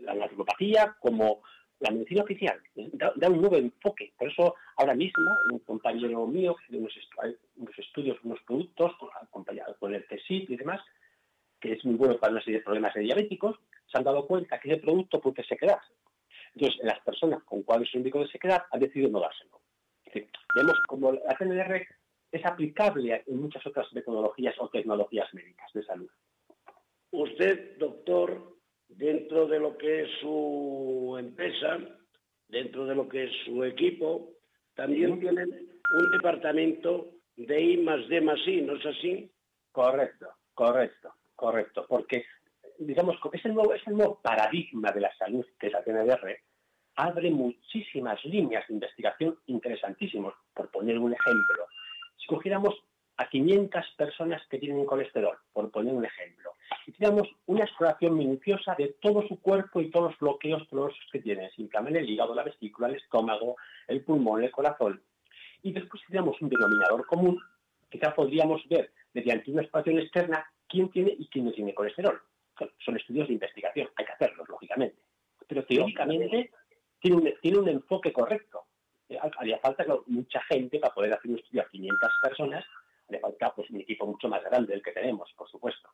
la 0.00 0.14
naturopatía, 0.14 0.96
como 0.98 1.42
la 1.80 1.90
medicina 1.90 2.22
oficial. 2.22 2.60
Da, 2.74 3.28
un 3.28 3.40
nuevo 3.40 3.56
enfoque. 3.56 4.12
Por 4.18 4.28
eso, 4.28 4.54
ahora 4.76 4.94
mismo, 4.94 5.38
un 5.52 5.58
compañero 5.60 6.26
mío 6.26 6.56
que 6.66 6.76
unos, 6.76 6.92
unos 7.56 7.78
estudios, 7.78 8.18
unos 8.24 8.40
productos, 8.42 8.92
acompañado 9.20 9.76
con 9.78 9.94
el 9.94 10.04
CSIP 10.06 10.50
y 10.50 10.56
demás, 10.56 10.80
que 11.60 11.72
es 11.72 11.84
muy 11.84 11.94
bueno 11.94 12.18
para 12.18 12.32
una 12.32 12.42
serie 12.42 12.58
de 12.58 12.64
problemas 12.64 12.94
de 12.94 13.02
diabéticos, 13.02 13.56
se 13.86 13.98
han 13.98 14.04
dado 14.04 14.26
cuenta 14.26 14.58
que 14.58 14.72
ese 14.72 14.80
producto 14.80 15.20
puede 15.20 15.44
sequedad. 15.44 15.80
Entonces, 16.54 16.80
las 16.82 17.00
personas 17.00 17.42
con 17.44 17.62
cuadros 17.62 17.90
síndromos 17.90 18.28
de 18.28 18.32
sequedad 18.32 18.64
han 18.70 18.80
decidido 18.80 19.10
no 19.10 19.20
dárselo. 19.20 19.60
vemos 20.56 20.80
como 20.88 21.12
la 21.12 21.34
TNR 21.38 21.86
es 22.32 22.46
aplicable 22.46 23.22
en 23.26 23.40
muchas 23.40 23.66
otras 23.66 23.92
metodologías 23.92 24.54
o 24.58 24.68
tecnologías 24.68 25.32
médicas 25.34 25.72
de 25.72 25.84
salud. 25.84 26.10
Usted, 27.12 27.76
doctor, 27.78 28.56
dentro 28.88 29.46
de 29.46 29.58
lo 29.58 29.76
que 29.76 30.02
es 30.02 30.08
su 30.20 31.16
empresa, 31.18 31.78
dentro 32.48 32.86
de 32.86 32.94
lo 32.94 33.08
que 33.08 33.24
es 33.24 33.32
su 33.44 33.64
equipo, 33.64 34.32
también 34.74 35.18
tienen 35.20 35.50
un 35.50 36.10
departamento 36.12 37.12
de 37.36 37.60
I 37.60 37.76
más 37.78 38.08
D 38.08 38.20
más 38.20 38.38
I, 38.46 38.62
¿no 38.62 38.76
es 38.76 38.86
así? 38.86 39.30
Correcto, 39.72 40.28
correcto, 40.54 41.14
correcto, 41.40 41.86
porque 41.88 42.26
digamos 42.78 43.16
es 43.32 43.44
el 43.44 43.54
nuevo, 43.54 43.74
es 43.74 43.86
el 43.86 43.96
nuevo 43.96 44.20
paradigma 44.22 44.92
de 44.92 45.00
la 45.00 45.16
salud 45.16 45.44
que 45.58 45.68
es 45.68 45.72
la 45.72 45.82
TNDR, 45.82 46.38
abre 46.96 47.30
muchísimas 47.30 48.22
líneas 48.24 48.66
de 48.68 48.74
investigación 48.74 49.38
interesantísimas. 49.46 50.34
Por 50.54 50.70
poner 50.70 50.98
un 50.98 51.14
ejemplo, 51.14 51.66
si 52.18 52.26
cogiéramos 52.26 52.74
a 53.16 53.28
500 53.28 53.84
personas 53.96 54.42
que 54.48 54.58
tienen 54.58 54.84
colesterol, 54.84 55.36
por 55.52 55.70
poner 55.70 55.94
un 55.94 56.04
ejemplo, 56.04 56.52
y 56.86 56.92
tuviéramos 56.92 57.28
una 57.46 57.64
exploración 57.64 58.16
minuciosa 58.16 58.74
de 58.76 58.96
todo 59.00 59.26
su 59.26 59.40
cuerpo 59.40 59.80
y 59.80 59.90
todos 59.90 60.10
los 60.10 60.18
bloqueos 60.18 60.68
dolorosos 60.70 61.00
que 61.10 61.20
tienen, 61.20 61.50
se 61.50 61.62
inflaman 61.62 61.96
el 61.96 62.08
hígado, 62.08 62.34
la 62.34 62.44
vesícula, 62.44 62.88
el 62.88 62.96
estómago, 62.96 63.56
el 63.88 64.02
pulmón, 64.02 64.44
el 64.44 64.50
corazón, 64.50 65.02
y 65.62 65.72
después 65.72 66.02
tuviéramos 66.06 66.40
un 66.40 66.48
denominador 66.48 67.06
común, 67.06 67.40
quizá 67.90 68.14
podríamos 68.14 68.66
ver 68.68 68.92
mediante 69.12 69.50
una 69.50 69.62
exploración 69.62 69.98
externa 69.98 70.46
quién 70.70 70.88
tiene 70.90 71.14
y 71.18 71.26
quién 71.28 71.44
no 71.44 71.52
tiene 71.52 71.74
colesterol. 71.74 72.20
Son 72.84 72.96
estudios 72.96 73.28
de 73.28 73.34
investigación, 73.34 73.88
hay 73.96 74.04
que 74.04 74.12
hacerlos, 74.12 74.48
lógicamente. 74.48 74.98
Pero 75.46 75.64
teóricamente 75.64 76.50
tiene 77.00 77.16
un, 77.16 77.34
tiene 77.40 77.58
un 77.58 77.68
enfoque 77.68 78.12
correcto. 78.12 78.66
Eh, 79.08 79.18
haría 79.38 79.58
falta 79.58 79.84
mucha 80.06 80.40
gente 80.42 80.78
para 80.78 80.94
poder 80.94 81.12
hacer 81.14 81.30
un 81.30 81.38
estudio 81.38 81.62
a 81.62 81.68
500 81.68 82.10
personas, 82.22 82.64
haría 83.08 83.20
falta 83.20 83.54
pues, 83.54 83.70
un 83.70 83.80
equipo 83.80 84.06
mucho 84.06 84.28
más 84.28 84.42
grande 84.44 84.72
del 84.72 84.82
que 84.82 84.92
tenemos, 84.92 85.32
por 85.36 85.48
supuesto. 85.50 85.90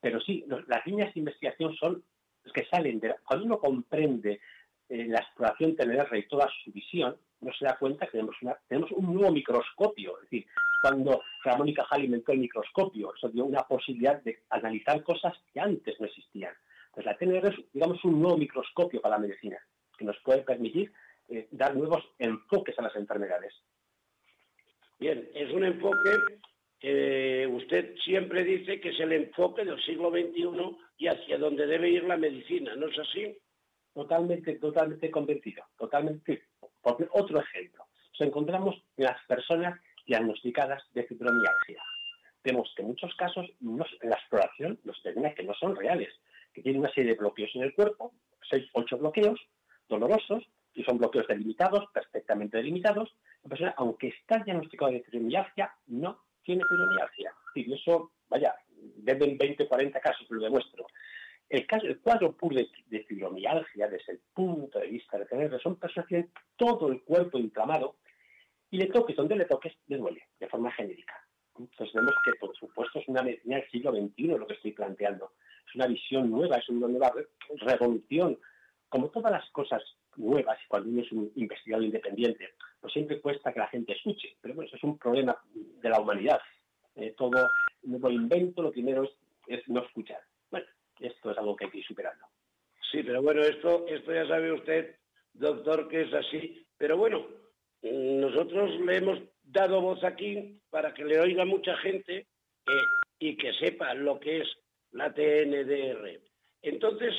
Pero 0.00 0.20
sí, 0.20 0.44
las 0.66 0.84
líneas 0.86 1.14
de 1.14 1.20
investigación 1.20 1.74
son 1.76 2.02
las 2.42 2.52
que 2.52 2.64
salen 2.64 2.98
de... 2.98 3.14
Cuando 3.24 3.46
uno 3.46 3.58
comprende 3.60 4.40
eh, 4.88 5.06
la 5.06 5.20
exploración 5.20 5.76
TNR 5.76 6.16
y 6.16 6.26
toda 6.26 6.50
su 6.64 6.72
visión, 6.72 7.16
no 7.40 7.52
se 7.52 7.64
da 7.64 7.78
cuenta 7.78 8.06
que 8.06 8.12
tenemos, 8.12 8.36
una, 8.42 8.56
tenemos 8.66 8.90
un 8.92 9.14
nuevo 9.14 9.30
microscopio. 9.30 10.16
Es 10.18 10.22
decir, 10.22 10.46
cuando 10.82 11.22
Ramón 11.44 11.68
y 11.68 11.74
Cajal 11.74 12.04
inventó 12.04 12.32
el 12.32 12.40
microscopio, 12.40 13.14
eso 13.14 13.28
dio 13.28 13.44
una 13.44 13.62
posibilidad 13.62 14.20
de 14.22 14.40
analizar 14.50 15.00
cosas 15.04 15.32
que 15.52 15.60
antes 15.60 15.98
no 16.00 16.06
existían. 16.06 16.52
Pues 16.92 17.06
la 17.06 17.16
TNR 17.16 17.46
es, 17.46 17.72
digamos, 17.72 18.04
un 18.04 18.20
nuevo 18.20 18.36
microscopio 18.36 19.00
para 19.00 19.14
la 19.14 19.22
medicina 19.22 19.58
que 19.96 20.04
nos 20.04 20.18
puede 20.24 20.42
permitir 20.42 20.92
eh, 21.28 21.46
dar 21.52 21.76
nuevos 21.76 22.04
enfoques 22.18 22.76
a 22.80 22.82
las 22.82 22.96
enfermedades. 22.96 23.54
Bien, 24.98 25.28
es 25.34 25.52
un 25.52 25.64
enfoque 25.64 26.10
que 26.80 27.48
usted 27.52 27.94
siempre 28.04 28.42
dice 28.42 28.80
que 28.80 28.88
es 28.88 28.98
el 28.98 29.12
enfoque 29.12 29.64
del 29.64 29.80
siglo 29.84 30.10
XXI 30.10 30.76
y 30.98 31.06
hacia 31.06 31.38
donde 31.38 31.64
debe 31.66 31.90
ir 31.90 32.02
la 32.02 32.16
medicina, 32.16 32.74
¿no 32.74 32.88
es 32.88 32.98
así? 32.98 33.38
Totalmente, 33.94 34.56
totalmente 34.56 35.12
convencido, 35.12 35.62
totalmente. 35.78 36.42
Porque 36.80 37.06
otro 37.12 37.40
ejemplo, 37.40 37.84
nos 38.10 38.20
encontramos 38.28 38.82
en 38.96 39.04
las 39.04 39.24
personas 39.26 39.80
diagnosticadas 40.12 40.82
de 40.92 41.04
fibromialgia. 41.04 41.82
Vemos 42.44 42.70
que 42.76 42.82
en 42.82 42.88
muchos 42.88 43.14
casos 43.14 43.46
en 43.60 43.78
la 44.10 44.16
exploración 44.16 44.78
nos 44.84 45.02
determina 45.02 45.34
que 45.34 45.42
no 45.42 45.54
son 45.54 45.74
reales, 45.74 46.12
que 46.52 46.60
tienen 46.60 46.80
una 46.80 46.92
serie 46.92 47.12
de 47.12 47.18
bloqueos 47.18 47.50
en 47.54 47.62
el 47.62 47.74
cuerpo, 47.74 48.12
seis, 48.50 48.68
ocho 48.74 48.98
bloqueos, 48.98 49.40
dolorosos 49.88 50.44
y 50.74 50.84
son 50.84 50.98
bloqueos 50.98 51.26
delimitados, 51.28 51.84
perfectamente 51.94 52.58
delimitados. 52.58 53.08
La 53.42 53.48
persona, 53.48 53.74
aunque 53.78 54.08
está 54.08 54.38
diagnosticado 54.38 54.92
de 54.92 55.02
fibromialgia, 55.02 55.72
no 55.86 56.20
tiene 56.42 56.62
fibromialgia. 56.68 57.32
Y 57.54 57.72
eso, 57.72 58.12
vaya, 58.28 58.54
desde 58.68 59.34
20 59.34 59.66
40 59.66 60.00
casos 60.00 60.26
lo 60.28 60.42
demuestro. 60.42 60.86
El, 61.48 61.66
caso, 61.66 61.86
el 61.86 62.00
cuadro 62.00 62.32
puro 62.36 62.56
de, 62.56 63.04
fibromialgia, 63.04 63.88
desde 63.88 64.12
el 64.12 64.20
punto 64.34 64.78
de 64.78 64.88
vista 64.88 65.18
de 65.18 65.24
tener, 65.24 65.58
son 65.62 65.76
personas 65.76 66.06
que 66.06 66.16
tienen 66.16 66.32
todo 66.56 66.92
el 66.92 67.02
cuerpo 67.02 67.38
inflamado 67.38 67.96
y 68.72 68.78
le 68.78 68.86
toques 68.86 69.14
donde 69.14 69.36
le 69.36 69.44
toques, 69.44 69.74
le 69.86 69.98
duele, 69.98 70.26
de 70.40 70.48
forma 70.48 70.72
genérica. 70.72 71.14
Entonces 71.58 71.92
vemos 71.94 72.14
que, 72.24 72.32
por 72.40 72.56
supuesto, 72.56 72.98
es 72.98 73.06
una 73.06 73.22
medicina 73.22 73.56
del 73.56 73.70
siglo 73.70 73.92
XXI 73.92 74.26
lo 74.28 74.46
que 74.46 74.54
estoy 74.54 74.72
planteando. 74.72 75.32
Es 75.68 75.74
una 75.74 75.86
visión 75.86 76.30
nueva, 76.30 76.56
es 76.56 76.68
una 76.70 76.88
nueva 76.88 77.12
revolución 77.58 78.38
como 78.88 79.10
todas 79.10 79.30
las 79.30 79.48
cosas 79.50 79.82
nuevas, 80.16 80.58
y 80.64 80.68
cuando 80.68 80.88
uno 80.88 81.02
es 81.02 81.12
un 81.12 81.30
investigador 81.36 81.84
independiente, 81.84 82.54
pues 82.80 82.92
siempre 82.92 83.20
cuesta 83.20 83.52
que 83.52 83.58
la 83.58 83.68
gente 83.68 83.92
escuche, 83.92 84.36
pero 84.40 84.54
bueno, 84.54 84.68
eso 84.68 84.76
es 84.76 84.84
un 84.84 84.98
problema 84.98 85.36
de 85.54 85.88
la 85.88 86.00
humanidad. 86.00 86.40
Eh, 86.94 87.14
todo 87.16 87.50
nuevo 87.82 88.10
invento, 88.10 88.62
lo 88.62 88.70
primero 88.70 89.08
es, 89.46 89.68
no 89.68 89.82
escuchar. 89.82 90.20
Bueno, 90.50 90.66
esto 91.00 91.30
es 91.30 91.38
algo 91.38 91.56
que 91.56 91.66
hay 91.66 91.70
que 91.70 91.78
ir 91.78 91.86
superando. 91.86 92.26
Sí, 92.90 93.02
pero 93.02 93.22
bueno, 93.22 93.42
esto, 93.42 93.86
esto 93.86 94.12
ya 94.12 94.26
sabe 94.26 94.52
usted, 94.52 94.96
doctor, 95.34 95.88
que 95.88 96.02
es 96.02 96.12
así. 96.12 96.66
Pero 96.76 96.96
bueno, 96.98 97.26
nosotros 97.82 98.78
le 98.80 98.96
hemos 98.96 99.18
dado 99.42 99.80
voz 99.80 100.02
aquí 100.04 100.60
para 100.70 100.94
que 100.94 101.04
le 101.04 101.20
oiga 101.20 101.44
mucha 101.44 101.76
gente 101.78 102.18
eh, 102.18 102.86
y 103.18 103.36
que 103.36 103.52
sepa 103.54 103.94
lo 103.94 104.18
que 104.20 104.38
es 104.38 104.48
la 104.92 105.12
TNDR. 105.12 106.20
Entonces, 106.62 107.14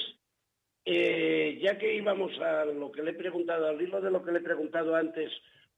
eh, 0.85 1.59
ya 1.61 1.77
que 1.77 1.95
íbamos 1.95 2.37
a 2.39 2.65
lo 2.65 2.91
que 2.91 3.03
le 3.03 3.11
he 3.11 3.15
preguntado, 3.15 3.67
al 3.67 3.81
hilo 3.81 4.01
de 4.01 4.11
lo 4.11 4.23
que 4.23 4.31
le 4.31 4.39
he 4.39 4.43
preguntado 4.43 4.95
antes, 4.95 5.31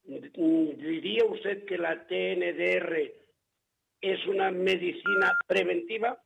¿diría 0.03 1.25
usted 1.25 1.65
que 1.65 1.77
la 1.77 2.05
TNDR 2.05 3.11
es 4.01 4.25
una 4.27 4.51
medicina 4.51 5.37
preventiva? 5.47 6.21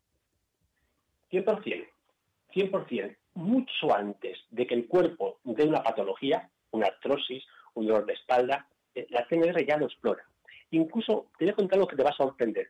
100%, 1.31 1.87
100%. 2.53 3.15
Mucho 3.35 3.95
antes 3.95 4.37
de 4.49 4.67
que 4.67 4.73
el 4.73 4.87
cuerpo 4.87 5.39
dé 5.43 5.63
una 5.63 5.81
patología, 5.81 6.49
una 6.71 6.87
artrosis, 6.87 7.43
un 7.79 7.87
dolor 7.87 8.05
de 8.05 8.13
espalda, 8.13 8.67
eh, 8.93 9.07
la 9.09 9.27
TNDR 9.27 9.65
ya 9.65 9.77
lo 9.77 9.85
explora. 9.85 10.23
Incluso 10.71 11.27
te 11.37 11.45
voy 11.45 11.51
a 11.51 11.55
contar 11.55 11.77
algo 11.77 11.87
que 11.87 11.95
te 11.95 12.03
va 12.03 12.11
a 12.11 12.17
sorprender. 12.17 12.69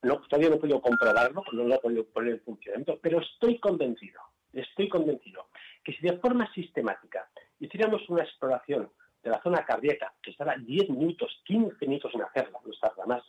Todavía 0.00 0.50
no 0.50 0.56
he 0.56 0.60
podido 0.60 0.80
comprobarlo, 0.80 1.42
no 1.52 1.64
lo 1.64 1.74
he 1.74 1.78
podido 1.78 2.04
poner 2.06 2.34
en 2.34 2.40
funcionamiento, 2.40 2.98
pero 3.00 3.20
estoy 3.20 3.58
convencido 3.58 4.20
estoy 4.60 4.88
convencido 4.88 5.48
que 5.84 5.92
si 5.92 6.02
de 6.06 6.18
forma 6.18 6.52
sistemática 6.52 7.28
hiciéramos 7.60 8.08
una 8.08 8.22
exploración 8.22 8.90
de 9.22 9.30
la 9.30 9.42
zona 9.42 9.64
cardíaca, 9.64 10.14
que 10.22 10.30
estará 10.30 10.56
10 10.56 10.90
minutos, 10.90 11.40
15 11.44 11.86
minutos 11.86 12.12
en 12.14 12.22
hacerla, 12.22 12.58
no 12.64 12.72
tarda 12.80 13.06
más, 13.06 13.22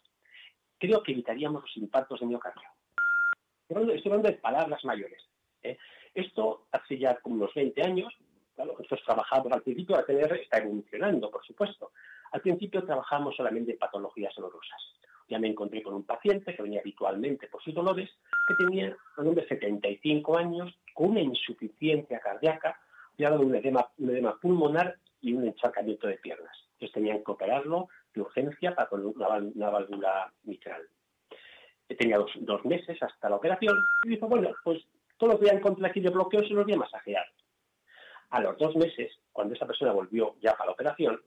creo 0.78 1.02
que 1.02 1.12
evitaríamos 1.12 1.64
los 1.64 1.78
impactos 1.78 2.20
de 2.20 2.28
miocardio. 2.28 2.70
Estoy 3.70 4.12
hablando 4.12 4.30
de 4.30 4.36
palabras 4.36 4.84
mayores. 4.86 5.22
¿eh? 5.64 5.78
Esto 6.14 6.68
hace 6.72 6.98
ya 6.98 7.16
como 7.18 7.36
unos 7.36 7.54
20 7.54 7.82
años, 7.82 8.14
claro, 8.58 8.74
nosotros 8.74 9.02
trabajamos 9.06 9.52
al 9.52 9.62
principio, 9.62 9.96
la 9.96 10.04
TNR 10.04 10.36
está 10.38 10.58
evolucionando, 10.58 11.30
por 11.30 11.46
supuesto. 11.46 11.92
Al 12.32 12.42
principio 12.42 12.84
trabajamos 12.84 13.36
solamente 13.36 13.72
en 13.72 13.78
patologías 13.78 14.34
dolorosas. 14.36 14.82
Ya 15.30 15.38
me 15.38 15.48
encontré 15.48 15.84
con 15.84 15.94
un 15.94 16.04
paciente 16.04 16.56
que 16.56 16.64
venía 16.64 16.80
habitualmente 16.80 17.48
por 17.48 17.62
sus 17.62 17.76
dolores, 17.76 18.10
que 18.48 18.56
tenía 18.56 18.98
un 19.18 19.28
hombre 19.28 19.44
de 19.44 19.50
75 19.50 20.38
años, 20.38 20.74
con 20.94 21.12
una 21.12 21.22
insuficiencia 21.22 22.20
cardíaca, 22.20 22.80
ya 23.18 23.32
un 23.32 23.54
edema, 23.54 23.88
un 24.00 24.10
edema 24.10 24.40
pulmonar 24.40 24.98
y 25.22 25.34
un 25.34 25.46
encharcamiento 25.46 26.08
de 26.08 26.18
piernas. 26.18 26.58
Entonces 26.74 26.94
tenían 26.94 27.24
que 27.24 27.32
operarlo 27.32 27.90
de 28.14 28.22
urgencia 28.22 28.74
para 28.74 28.90
poner 28.90 29.06
una, 29.06 29.70
válvula 29.70 30.34
mitral. 30.44 30.82
Tenía 31.88 32.18
dos, 32.18 32.66
meses 32.66 33.02
hasta 33.02 33.30
la 33.30 33.36
operación 33.36 33.76
y 34.04 34.10
dijo, 34.10 34.28
bueno, 34.28 34.50
pues 34.64 34.84
todo 35.18 35.32
lo 35.32 35.40
que 35.40 35.46
voy 35.46 35.56
a 35.56 35.58
encontrar 35.58 35.92
aquí 35.92 36.00
de 36.00 36.10
bloqueo 36.10 36.42
se 36.42 36.54
lo 36.54 36.64
voy 36.64 36.74
a 36.74 36.78
masajear. 36.78 37.26
A 38.30 38.42
los 38.42 38.58
dos 38.58 38.76
meses, 38.76 39.12
cuando 39.32 39.54
esa 39.54 39.66
persona 39.66 39.92
volvió 39.94 40.36
ya 40.42 40.54
para 40.54 40.68
la 40.68 40.72
operación, 40.74 41.22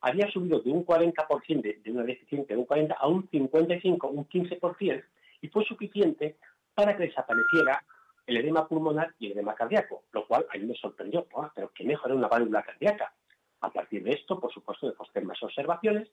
había 0.00 0.30
subido 0.30 0.60
de 0.60 0.70
un 0.70 0.84
40% 0.84 1.62
de, 1.62 1.80
de 1.82 1.90
una 1.90 2.02
deficiencia 2.02 2.54
de 2.54 2.60
un 2.60 2.66
40 2.66 2.94
a 2.94 3.06
un 3.06 3.28
55, 3.28 4.08
un 4.08 4.28
15%, 4.28 5.04
y 5.42 5.48
fue 5.48 5.64
suficiente 5.64 6.36
para 6.74 6.96
que 6.96 7.04
desapareciera 7.04 7.82
el 8.26 8.36
edema 8.38 8.66
pulmonar 8.66 9.14
y 9.18 9.26
el 9.26 9.32
edema 9.32 9.54
cardíaco, 9.54 10.04
lo 10.12 10.26
cual 10.26 10.46
a 10.52 10.58
mí 10.58 10.66
me 10.66 10.74
sorprendió, 10.74 11.26
pero 11.54 11.72
que 11.72 11.84
mejoré 11.84 12.14
una 12.14 12.28
válvula 12.28 12.62
cardíaca. 12.62 13.12
A 13.60 13.70
partir 13.70 14.02
de 14.02 14.10
esto, 14.10 14.38
por 14.38 14.52
supuesto, 14.52 14.88
de 14.88 14.94
hacer 14.98 15.24
más 15.24 15.42
observaciones, 15.42 16.08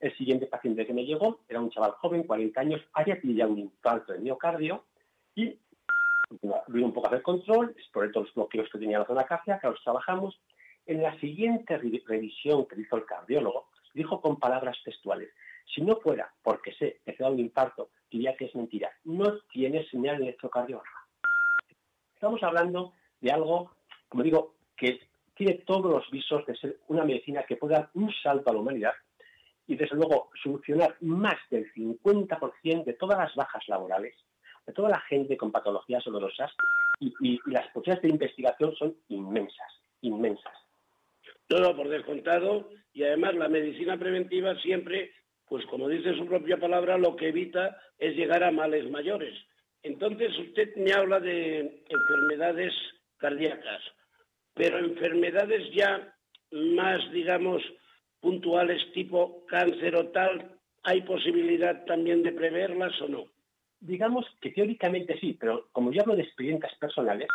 el 0.00 0.16
siguiente 0.16 0.46
paciente 0.46 0.86
que 0.86 0.92
me 0.92 1.04
llegó 1.04 1.40
era 1.48 1.60
un 1.60 1.70
chaval 1.70 1.92
joven, 1.92 2.22
40 2.22 2.60
años, 2.60 2.80
había 2.92 3.20
tenido 3.20 3.48
un 3.48 3.58
infarto 3.58 4.12
de 4.12 4.20
miocardio 4.20 4.84
y 5.34 5.58
vino 6.68 6.86
un 6.86 6.92
poco 6.92 7.06
a 7.06 7.10
hacer 7.10 7.22
control, 7.22 7.74
exploré 7.76 8.10
todos 8.10 8.26
los 8.26 8.34
bloqueos 8.34 8.68
que 8.70 8.78
tenía 8.78 8.98
la 8.98 9.06
zona 9.06 9.24
cardíaca, 9.24 9.70
los 9.70 9.82
trabajamos 9.82 10.38
en 10.86 11.02
la 11.02 11.18
siguiente 11.20 11.76
revisión 11.78 12.66
que 12.66 12.80
hizo 12.80 12.96
el 12.96 13.04
cardiólogo, 13.04 13.68
dijo 13.94 14.20
con 14.20 14.38
palabras 14.38 14.76
textuales, 14.84 15.30
si 15.74 15.82
no 15.82 15.96
fuera 15.96 16.32
porque 16.42 16.72
sé 16.74 17.00
que 17.04 17.14
se 17.14 17.22
da 17.22 17.30
un 17.30 17.38
infarto, 17.38 17.90
diría 18.10 18.36
que 18.36 18.46
es 18.46 18.54
mentira. 18.54 18.90
No 19.04 19.38
tiene 19.52 19.86
señal 19.88 20.22
electrocardiograma. 20.22 21.06
Estamos 22.14 22.42
hablando 22.42 22.94
de 23.20 23.30
algo, 23.30 23.72
como 24.08 24.22
digo, 24.22 24.54
que 24.76 25.00
tiene 25.34 25.54
todos 25.66 25.90
los 25.90 26.10
visos 26.10 26.44
de 26.46 26.56
ser 26.56 26.78
una 26.88 27.04
medicina 27.04 27.44
que 27.44 27.56
pueda 27.56 27.78
dar 27.78 27.90
un 27.94 28.12
salto 28.22 28.50
a 28.50 28.54
la 28.54 28.60
humanidad 28.60 28.92
y 29.66 29.76
desde 29.76 29.96
luego 29.96 30.30
solucionar 30.42 30.96
más 31.02 31.36
del 31.50 31.70
50% 31.74 32.84
de 32.84 32.94
todas 32.94 33.18
las 33.18 33.34
bajas 33.34 33.62
laborales, 33.68 34.16
toda 34.72 34.90
la 34.90 35.00
gente 35.00 35.36
con 35.36 35.52
patologías 35.52 36.04
dolorosas 36.04 36.52
y, 37.00 37.14
y 37.20 37.40
las 37.46 37.66
posibilidades 37.68 38.02
de 38.02 38.08
investigación 38.08 38.74
son 38.76 38.96
inmensas, 39.08 39.72
inmensas. 40.02 40.54
Todo 41.46 41.74
por 41.76 41.88
descontado 41.88 42.68
y 42.92 43.04
además 43.04 43.34
la 43.34 43.48
medicina 43.48 43.96
preventiva 43.98 44.54
siempre, 44.60 45.12
pues 45.46 45.64
como 45.66 45.88
dice 45.88 46.14
su 46.16 46.26
propia 46.26 46.58
palabra, 46.58 46.98
lo 46.98 47.16
que 47.16 47.28
evita 47.28 47.78
es 47.98 48.14
llegar 48.14 48.44
a 48.44 48.50
males 48.50 48.90
mayores. 48.90 49.34
Entonces 49.82 50.36
usted 50.38 50.74
me 50.76 50.92
habla 50.92 51.20
de 51.20 51.84
enfermedades 51.88 52.74
cardíacas, 53.16 53.82
pero 54.54 54.78
enfermedades 54.78 55.72
ya 55.74 56.14
más, 56.50 57.10
digamos, 57.12 57.62
puntuales 58.20 58.80
tipo 58.92 59.46
cáncer 59.46 59.96
o 59.96 60.08
tal, 60.08 60.58
¿hay 60.82 61.02
posibilidad 61.02 61.84
también 61.84 62.22
de 62.22 62.32
preverlas 62.32 63.00
o 63.02 63.08
no? 63.08 63.37
Digamos 63.80 64.26
que 64.40 64.50
teóricamente 64.50 65.18
sí, 65.20 65.36
pero 65.38 65.68
como 65.72 65.92
yo 65.92 66.02
hablo 66.02 66.16
de 66.16 66.22
experiencias 66.22 66.74
personales, 66.78 67.28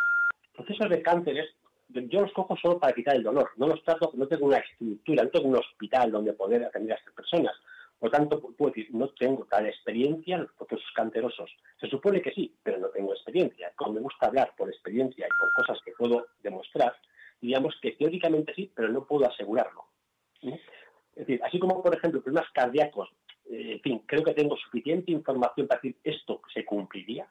procesos 0.54 0.90
de 0.90 1.02
cánceres 1.02 1.48
yo 1.88 2.22
los 2.22 2.32
cojo 2.32 2.56
solo 2.56 2.78
para 2.78 2.94
quitar 2.94 3.16
el 3.16 3.22
dolor, 3.22 3.50
no 3.56 3.68
los 3.68 3.82
trato, 3.84 4.10
no 4.14 4.26
tengo 4.26 4.46
una 4.46 4.58
estructura, 4.58 5.22
no 5.22 5.30
tengo 5.30 5.48
un 5.48 5.56
hospital 5.56 6.10
donde 6.10 6.32
poder 6.32 6.64
atender 6.64 6.92
a 6.92 6.98
estas 6.98 7.14
personas. 7.14 7.54
Por 7.98 8.10
tanto, 8.10 8.40
puedo 8.40 8.72
decir, 8.72 8.88
no 8.92 9.08
tengo 9.10 9.46
tal 9.46 9.66
experiencia 9.66 10.36
en 10.36 10.42
los 10.42 10.52
procesos 10.52 10.90
cancerosos. 10.94 11.50
Se 11.80 11.88
supone 11.88 12.20
que 12.20 12.32
sí, 12.32 12.54
pero 12.62 12.78
no 12.78 12.88
tengo 12.88 13.14
experiencia. 13.14 13.72
Como 13.76 13.92
me 13.92 14.00
gusta 14.00 14.26
hablar 14.26 14.52
por 14.56 14.68
experiencia 14.68 15.26
y 15.26 15.40
por 15.40 15.52
cosas 15.52 15.78
que 15.84 15.92
puedo 15.92 16.26
demostrar, 16.42 16.94
diríamos 17.40 17.74
que 17.80 17.92
teóricamente 17.92 18.52
sí, 18.54 18.70
pero 18.74 18.88
no 18.88 19.06
puedo 19.06 19.26
asegurarlo. 19.26 19.84
Es 20.42 20.60
decir, 21.14 21.40
así 21.44 21.58
como, 21.58 21.82
por 21.82 21.94
ejemplo, 21.94 22.22
problemas 22.22 22.50
cardíacos, 22.52 23.08
en 23.50 23.80
fin, 23.80 24.02
creo 24.06 24.22
que 24.22 24.34
tengo 24.34 24.56
suficiente 24.56 25.12
información 25.12 25.66
para 25.66 25.80
decir 25.80 25.96
esto 26.02 26.40
se 26.52 26.64
cumpliría, 26.64 27.28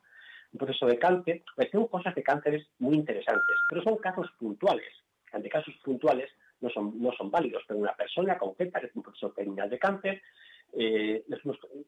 un 0.51 0.59
proceso 0.59 0.85
de 0.85 0.99
cáncer, 0.99 1.43
pues 1.55 1.71
tengo 1.71 1.87
cosas 1.87 2.13
de 2.13 2.23
cánceres 2.23 2.67
muy 2.79 2.95
interesantes, 2.95 3.57
pero 3.67 3.83
son 3.83 3.97
casos 3.97 4.29
puntuales. 4.37 4.87
Ante 5.31 5.49
casos 5.49 5.73
puntuales 5.83 6.29
no 6.61 6.69
son, 6.69 7.01
no 7.01 7.11
son 7.13 7.31
válidos, 7.31 7.63
pero 7.67 7.79
una 7.79 7.95
persona 7.95 8.37
concreta 8.37 8.79
que 8.79 8.85
es 8.87 8.95
un 8.95 9.01
proceso 9.01 9.31
terminal 9.31 9.69
de 9.69 9.79
cáncer, 9.79 10.21
eh, 10.73 11.23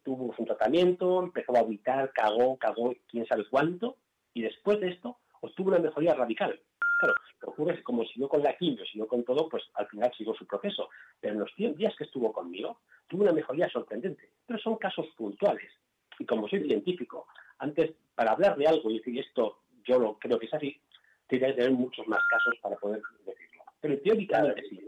tuvo 0.04 0.34
un 0.38 0.46
tratamiento, 0.46 1.24
empezó 1.24 1.56
a 1.56 1.60
habitar, 1.60 2.12
cagó, 2.14 2.58
cagó, 2.58 2.94
quién 3.08 3.26
sabe 3.26 3.46
cuánto, 3.50 3.98
y 4.34 4.42
después 4.42 4.80
de 4.80 4.90
esto 4.90 5.18
obtuvo 5.42 5.70
una 5.70 5.80
mejoría 5.80 6.16
radical. 6.16 6.60
Claro, 6.98 7.16
lo 7.42 7.50
ocurre 7.50 7.74
es 7.74 7.84
como 7.84 8.06
si 8.06 8.20
no 8.20 8.30
con 8.30 8.42
la 8.42 8.56
quimio, 8.58 8.86
si 8.86 8.98
no 8.98 9.08
con 9.08 9.24
todo, 9.24 9.50
pues 9.50 9.64
al 9.74 9.88
final 9.88 10.12
siguió 10.18 10.34
su 10.34 10.48
proceso. 10.48 10.90
Pero 11.20 11.34
en 11.34 11.40
los 11.42 11.52
100 11.56 11.76
días 11.76 11.94
que 11.98 12.06
estuvo 12.06 12.32
conmigo, 12.32 12.82
tuvo 13.08 13.24
una 13.24 13.34
mejoría 13.34 13.70
sorprendente. 13.70 14.32
Pero 14.46 14.60
son 14.60 14.78
casos 14.78 15.08
puntuales. 15.18 15.72
Y 16.20 16.26
como 16.26 16.48
soy 16.48 16.66
científico, 16.66 17.28
antes, 17.60 17.92
para 18.16 18.32
hablar 18.32 18.56
de 18.58 18.68
algo 18.68 18.90
y 18.90 19.00
decir 19.00 19.20
esto, 19.20 19.64
yo 19.84 20.00
lo 20.00 20.18
creo 20.18 20.40
que 20.40 20.46
es 20.46 20.54
así, 20.54 20.82
tiene 21.28 21.48
que 21.48 21.54
tener 21.54 21.72
muchos 21.72 22.08
más 22.08 22.22
casos 22.30 22.56
para 22.62 22.76
poder 22.78 23.02
decirlo. 23.26 23.64
Pero 23.82 24.00
teóricamente 24.00 24.64
sí, 24.70 24.80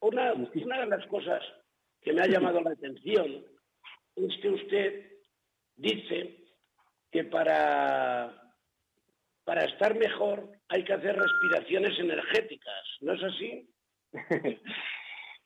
Una, 0.00 0.32
una 0.32 0.80
de 0.80 0.86
las 0.86 1.06
cosas 1.06 1.42
que 2.00 2.12
me 2.12 2.22
ha 2.22 2.26
llamado 2.26 2.60
la 2.60 2.70
atención 2.70 3.44
es 4.16 4.40
que 4.40 4.50
usted 4.50 5.12
dice 5.76 6.38
que 7.10 7.24
para, 7.24 8.41
para 9.44 9.64
estar 9.64 9.96
mejor 9.96 10.50
hay 10.68 10.84
que 10.84 10.92
hacer 10.92 11.16
respiraciones 11.16 11.98
energéticas, 11.98 12.84
¿no 13.00 13.12
es 13.12 13.22
así? 13.22 13.68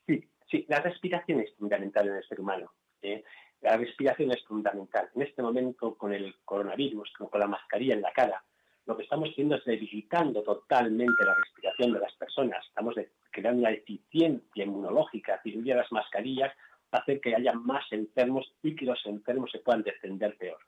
sí, 0.06 0.30
sí, 0.50 0.66
la 0.68 0.80
respiración 0.80 1.40
es 1.40 1.54
fundamental 1.56 2.08
en 2.08 2.16
el 2.16 2.24
ser 2.24 2.40
humano. 2.40 2.72
¿eh? 3.02 3.24
La 3.62 3.76
respiración 3.76 4.30
es 4.32 4.44
fundamental. 4.44 5.08
En 5.14 5.22
este 5.22 5.42
momento, 5.42 5.96
con 5.96 6.12
el 6.12 6.34
coronavirus, 6.44 7.12
con 7.12 7.40
la 7.40 7.46
mascarilla 7.46 7.94
en 7.94 8.02
la 8.02 8.12
cara, 8.12 8.44
lo 8.84 8.96
que 8.96 9.02
estamos 9.02 9.30
haciendo 9.30 9.56
es 9.56 9.64
debilitando 9.64 10.42
totalmente 10.42 11.24
la 11.24 11.34
respiración 11.34 11.92
de 11.92 12.00
las 12.00 12.14
personas. 12.14 12.64
Estamos 12.66 12.94
creando 13.32 13.60
una 13.60 13.70
deficiencia 13.70 14.64
inmunológica, 14.64 15.40
cirugía 15.42 15.74
de 15.74 15.80
las 15.80 15.92
mascarillas, 15.92 16.52
para 16.88 17.02
hacer 17.02 17.20
que 17.20 17.34
haya 17.34 17.52
más 17.52 17.84
enfermos 17.90 18.54
y 18.62 18.76
que 18.76 18.84
los 18.84 19.04
enfermos 19.06 19.50
se 19.50 19.58
puedan 19.58 19.82
defender 19.82 20.36
peor. 20.36 20.58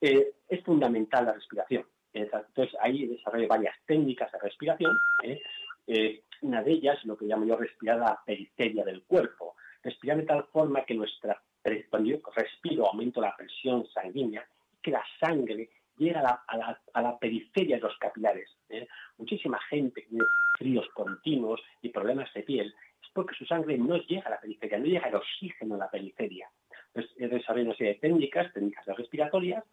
Eh, 0.00 0.32
es 0.48 0.64
fundamental 0.64 1.26
la 1.26 1.32
respiración. 1.34 1.84
Entonces, 2.22 2.76
ahí 2.80 3.06
desarrollo 3.06 3.48
varias 3.48 3.74
técnicas 3.86 4.30
de 4.32 4.38
respiración. 4.38 4.98
¿eh? 5.22 5.40
Eh, 5.86 6.22
una 6.42 6.62
de 6.62 6.72
ellas, 6.72 7.04
lo 7.04 7.16
que 7.16 7.26
llamo 7.26 7.44
yo 7.44 7.56
respirar 7.56 7.98
la 7.98 8.20
periferia 8.24 8.84
del 8.84 9.02
cuerpo. 9.04 9.56
Respirar 9.82 10.18
de 10.18 10.24
tal 10.24 10.44
forma 10.52 10.84
que 10.84 10.94
nuestra 10.94 11.40
cuando 11.90 12.08
yo 12.08 12.18
respiro 12.34 12.86
aumento 12.86 13.20
la 13.20 13.36
presión 13.36 13.86
sanguínea, 13.88 14.46
que 14.82 14.90
la 14.90 15.04
sangre 15.20 15.68
llega 15.96 16.20
a 16.46 17.02
la, 17.02 17.18
periferia 17.18 17.76
de 17.76 17.82
los 17.82 17.96
capilares. 17.98 18.48
¿eh? 18.68 18.86
Muchísima 19.18 19.58
gente 19.68 20.02
que 20.02 20.08
tiene 20.08 20.24
fríos 20.56 20.86
continuos 20.94 21.60
y 21.82 21.88
problemas 21.88 22.32
de 22.32 22.42
piel 22.42 22.74
es 23.02 23.08
porque 23.12 23.34
su 23.34 23.44
sangre 23.44 23.76
no 23.76 23.96
llega 23.96 24.28
a 24.28 24.30
la 24.30 24.40
periferia, 24.40 24.78
no 24.78 24.86
llega 24.86 25.08
el 25.08 25.16
oxígeno 25.16 25.74
a 25.74 25.78
la 25.78 25.90
periferia. 25.90 26.48
Entonces, 26.94 27.12
he 27.18 27.28
desarrollado 27.28 27.70
una 27.70 27.76
serie 27.76 27.94
de 27.94 28.00
técnicas, 28.00 28.52
técnicas 28.52 28.86
respiratorias, 28.86 29.64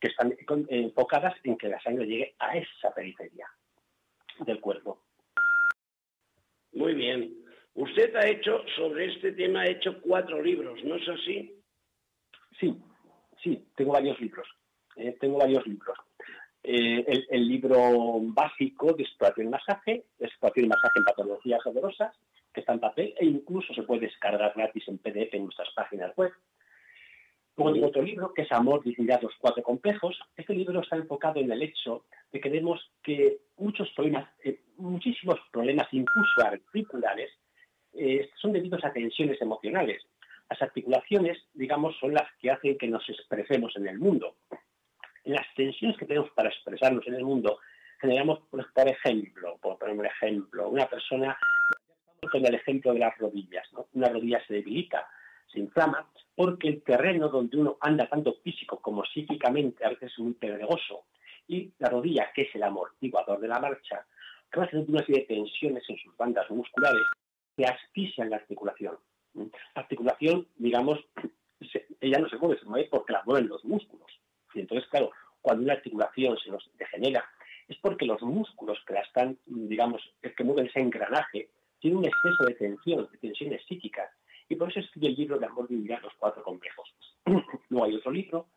que 0.00 0.08
están 0.08 0.34
enfocadas 0.68 1.34
en 1.44 1.56
que 1.56 1.68
la 1.68 1.80
sangre 1.80 2.06
llegue 2.06 2.34
a 2.38 2.56
esa 2.56 2.92
periferia 2.94 3.48
del 4.40 4.60
cuerpo. 4.60 5.02
Muy 6.72 6.94
bien. 6.94 7.34
Usted 7.74 8.14
ha 8.16 8.26
hecho, 8.26 8.64
sobre 8.76 9.12
este 9.12 9.32
tema, 9.32 9.62
ha 9.62 9.68
hecho 9.68 10.00
cuatro 10.00 10.42
libros, 10.42 10.82
¿no 10.84 10.96
es 10.96 11.08
así? 11.08 11.54
Sí, 12.58 12.76
sí, 13.42 13.64
tengo 13.76 13.92
varios 13.92 14.20
libros. 14.20 14.46
Eh, 14.96 15.16
tengo 15.20 15.38
varios 15.38 15.66
libros. 15.66 15.96
Eh, 16.62 17.24
el, 17.30 17.48
libro 17.48 18.20
básico 18.20 18.92
de 18.92 19.02
exploración 19.02 19.46
y 19.46 19.50
masaje, 19.50 20.04
exploración 20.18 20.66
y 20.66 20.68
masaje 20.68 20.98
en 20.98 21.04
patologías 21.04 21.60
dolorosas, 21.64 22.14
que 22.52 22.60
está 22.60 22.74
en 22.74 22.80
papel 22.80 23.14
e 23.18 23.24
incluso 23.24 23.72
se 23.72 23.82
puede 23.82 24.02
descargar 24.02 24.52
gratis 24.54 24.86
en 24.88 24.98
PDF 24.98 25.34
en 25.34 25.44
nuestras 25.44 25.70
páginas 25.74 26.14
web. 26.16 26.32
Luego 27.60 27.74
tengo 27.74 27.86
otro 27.88 28.02
libro 28.02 28.32
que 28.32 28.42
es 28.42 28.52
Amor, 28.52 28.82
Dignidad, 28.82 29.20
los 29.20 29.34
cuatro 29.38 29.62
complejos. 29.62 30.18
Este 30.34 30.54
libro 30.54 30.80
está 30.80 30.96
enfocado 30.96 31.40
en 31.40 31.52
el 31.52 31.62
hecho 31.62 32.06
de 32.32 32.40
que 32.40 32.48
vemos 32.48 32.80
que 33.02 33.40
muchos 33.58 33.90
problemas, 33.90 34.30
eh, 34.42 34.62
muchísimos 34.78 35.38
problemas, 35.52 35.86
incluso 35.92 36.42
articulares, 36.42 37.30
eh, 37.92 38.30
son 38.40 38.52
debidos 38.52 38.82
a 38.82 38.92
tensiones 38.94 39.42
emocionales. 39.42 40.02
Las 40.48 40.62
articulaciones, 40.62 41.36
digamos, 41.52 41.98
son 42.00 42.14
las 42.14 42.32
que 42.40 42.50
hacen 42.50 42.78
que 42.78 42.88
nos 42.88 43.06
expresemos 43.10 43.76
en 43.76 43.88
el 43.88 43.98
mundo. 43.98 44.36
Las 45.24 45.46
tensiones 45.54 45.98
que 45.98 46.06
tenemos 46.06 46.30
para 46.30 46.48
expresarnos 46.48 47.06
en 47.06 47.14
el 47.14 47.24
mundo 47.24 47.58
generamos, 48.00 48.40
por 48.48 48.66
ejemplo, 48.88 49.58
por 49.60 49.78
poner 49.78 49.98
un 49.98 50.06
ejemplo, 50.06 50.70
una 50.70 50.88
persona, 50.88 51.36
con 52.32 52.46
el 52.46 52.54
ejemplo 52.54 52.94
de 52.94 53.00
las 53.00 53.18
rodillas, 53.18 53.68
una 53.92 54.08
rodilla 54.08 54.42
se 54.46 54.54
debilita, 54.54 55.06
se 55.52 55.60
inflama, 55.60 56.08
porque 56.40 56.68
el 56.68 56.82
terreno 56.82 57.28
donde 57.28 57.58
uno 57.58 57.76
anda 57.82 58.08
tanto 58.08 58.32
físico 58.42 58.80
como 58.80 59.04
psíquicamente 59.04 59.84
a 59.84 59.90
veces 59.90 60.10
es 60.10 60.18
muy 60.20 60.32
pedregoso, 60.32 61.04
y 61.46 61.70
la 61.78 61.90
rodilla, 61.90 62.32
que 62.34 62.42
es 62.44 62.54
el 62.54 62.62
amortiguador 62.62 63.40
de 63.40 63.48
la 63.48 63.60
marcha, 63.60 64.06
que 64.50 64.58
va 64.58 64.64
a 64.64 64.70
una 64.72 65.04
serie 65.04 65.20
de 65.20 65.34
tensiones 65.34 65.84
en 65.90 65.98
sus 65.98 66.16
bandas 66.16 66.48
musculares 66.48 67.02
que 67.54 67.66
asfixian 67.66 68.30
la 68.30 68.36
articulación. 68.36 68.96
La 69.34 69.82
articulación, 69.82 70.46
digamos, 70.56 70.98
ella 72.00 72.18
no 72.20 72.28
se 72.30 72.38
mueve, 72.38 72.58
se 72.58 72.64
mueve 72.64 72.88
porque 72.90 73.12
la 73.12 73.22
mueven 73.26 73.46
los 73.46 73.62
músculos. 73.66 74.10
Y 74.54 74.60
entonces, 74.60 74.88
claro, 74.88 75.10
cuando 75.42 75.64
una 75.64 75.74
articulación 75.74 76.38
se 76.38 76.50
nos 76.50 76.70
degenera, 76.78 77.22
es 77.68 77.76
porque 77.82 78.06
los 78.06 78.22
músculos 78.22 78.78
que 78.86 78.94
la 78.94 79.00
están, 79.00 79.36
digamos, 79.44 80.00
que 80.22 80.42
mueven 80.42 80.68
ese 80.68 80.80
engranaje, 80.80 81.50
tienen 81.80 81.98
un 81.98 82.06
exceso 82.06 82.44
de 82.46 82.54
tensión, 82.54 83.08
de 83.12 83.18
tensiones 83.18 83.62
psíquicas. 83.66 84.08
Y 84.50 84.56
por 84.56 84.68
eso 84.68 84.80
escribe 84.80 85.06
el 85.06 85.14
libro 85.14 85.38
de 85.38 85.46
Amor 85.46 85.68
de 85.68 85.98
los 86.02 86.12
cuatro 86.18 86.42
complejos. 86.42 86.92
Luego 87.68 87.86
hay 87.86 87.94
otro 87.94 88.10
libro, 88.10 88.48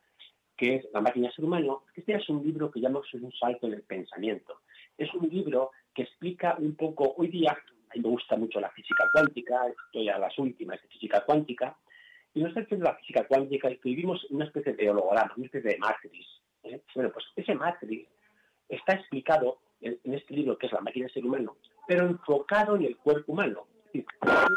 que 0.56 0.74
es 0.74 0.88
La 0.92 1.00
máquina 1.00 1.30
ser 1.30 1.44
humano. 1.44 1.84
Este 1.94 2.14
es 2.14 2.28
un 2.28 2.44
libro 2.44 2.68
que 2.68 2.80
llamamos 2.80 3.06
un 3.14 3.32
salto 3.32 3.68
en 3.68 3.74
el 3.74 3.82
pensamiento. 3.82 4.60
Es 4.98 5.14
un 5.14 5.28
libro 5.28 5.70
que 5.94 6.02
explica 6.02 6.56
un 6.58 6.74
poco, 6.74 7.14
hoy 7.16 7.28
día 7.28 7.52
a 7.52 7.94
mí 7.94 8.02
me 8.02 8.08
gusta 8.08 8.36
mucho 8.36 8.58
la 8.58 8.70
física 8.70 9.08
cuántica, 9.12 9.68
estoy 9.68 10.08
a 10.08 10.18
las 10.18 10.36
últimas 10.36 10.82
de 10.82 10.88
física 10.88 11.24
cuántica, 11.24 11.76
y 12.34 12.42
no 12.42 12.48
está 12.48 12.66
la 12.76 12.96
física 12.96 13.24
cuántica 13.28 13.70
y 13.70 13.76
que 13.76 13.90
vivimos 13.90 14.24
una 14.30 14.46
especie 14.46 14.72
de 14.72 14.90
holograma, 14.90 15.32
una 15.36 15.46
especie 15.46 15.70
de 15.70 15.78
matrix. 15.78 16.26
¿eh? 16.64 16.82
Bueno, 16.96 17.12
pues 17.12 17.24
ese 17.36 17.54
matrix 17.54 18.08
está 18.68 18.94
explicado 18.94 19.58
en, 19.80 20.00
este 20.12 20.34
libro 20.34 20.58
que 20.58 20.66
es 20.66 20.72
La 20.72 20.80
máquina 20.80 21.04
del 21.04 21.14
ser 21.14 21.24
humano, 21.24 21.56
pero 21.86 22.04
enfocado 22.04 22.74
en 22.74 22.82
el 22.82 22.96
cuerpo 22.96 23.30
humano. 23.30 23.68
Es 23.78 23.84
decir, 23.84 24.06
el 24.22 24.28
cuerpo 24.28 24.54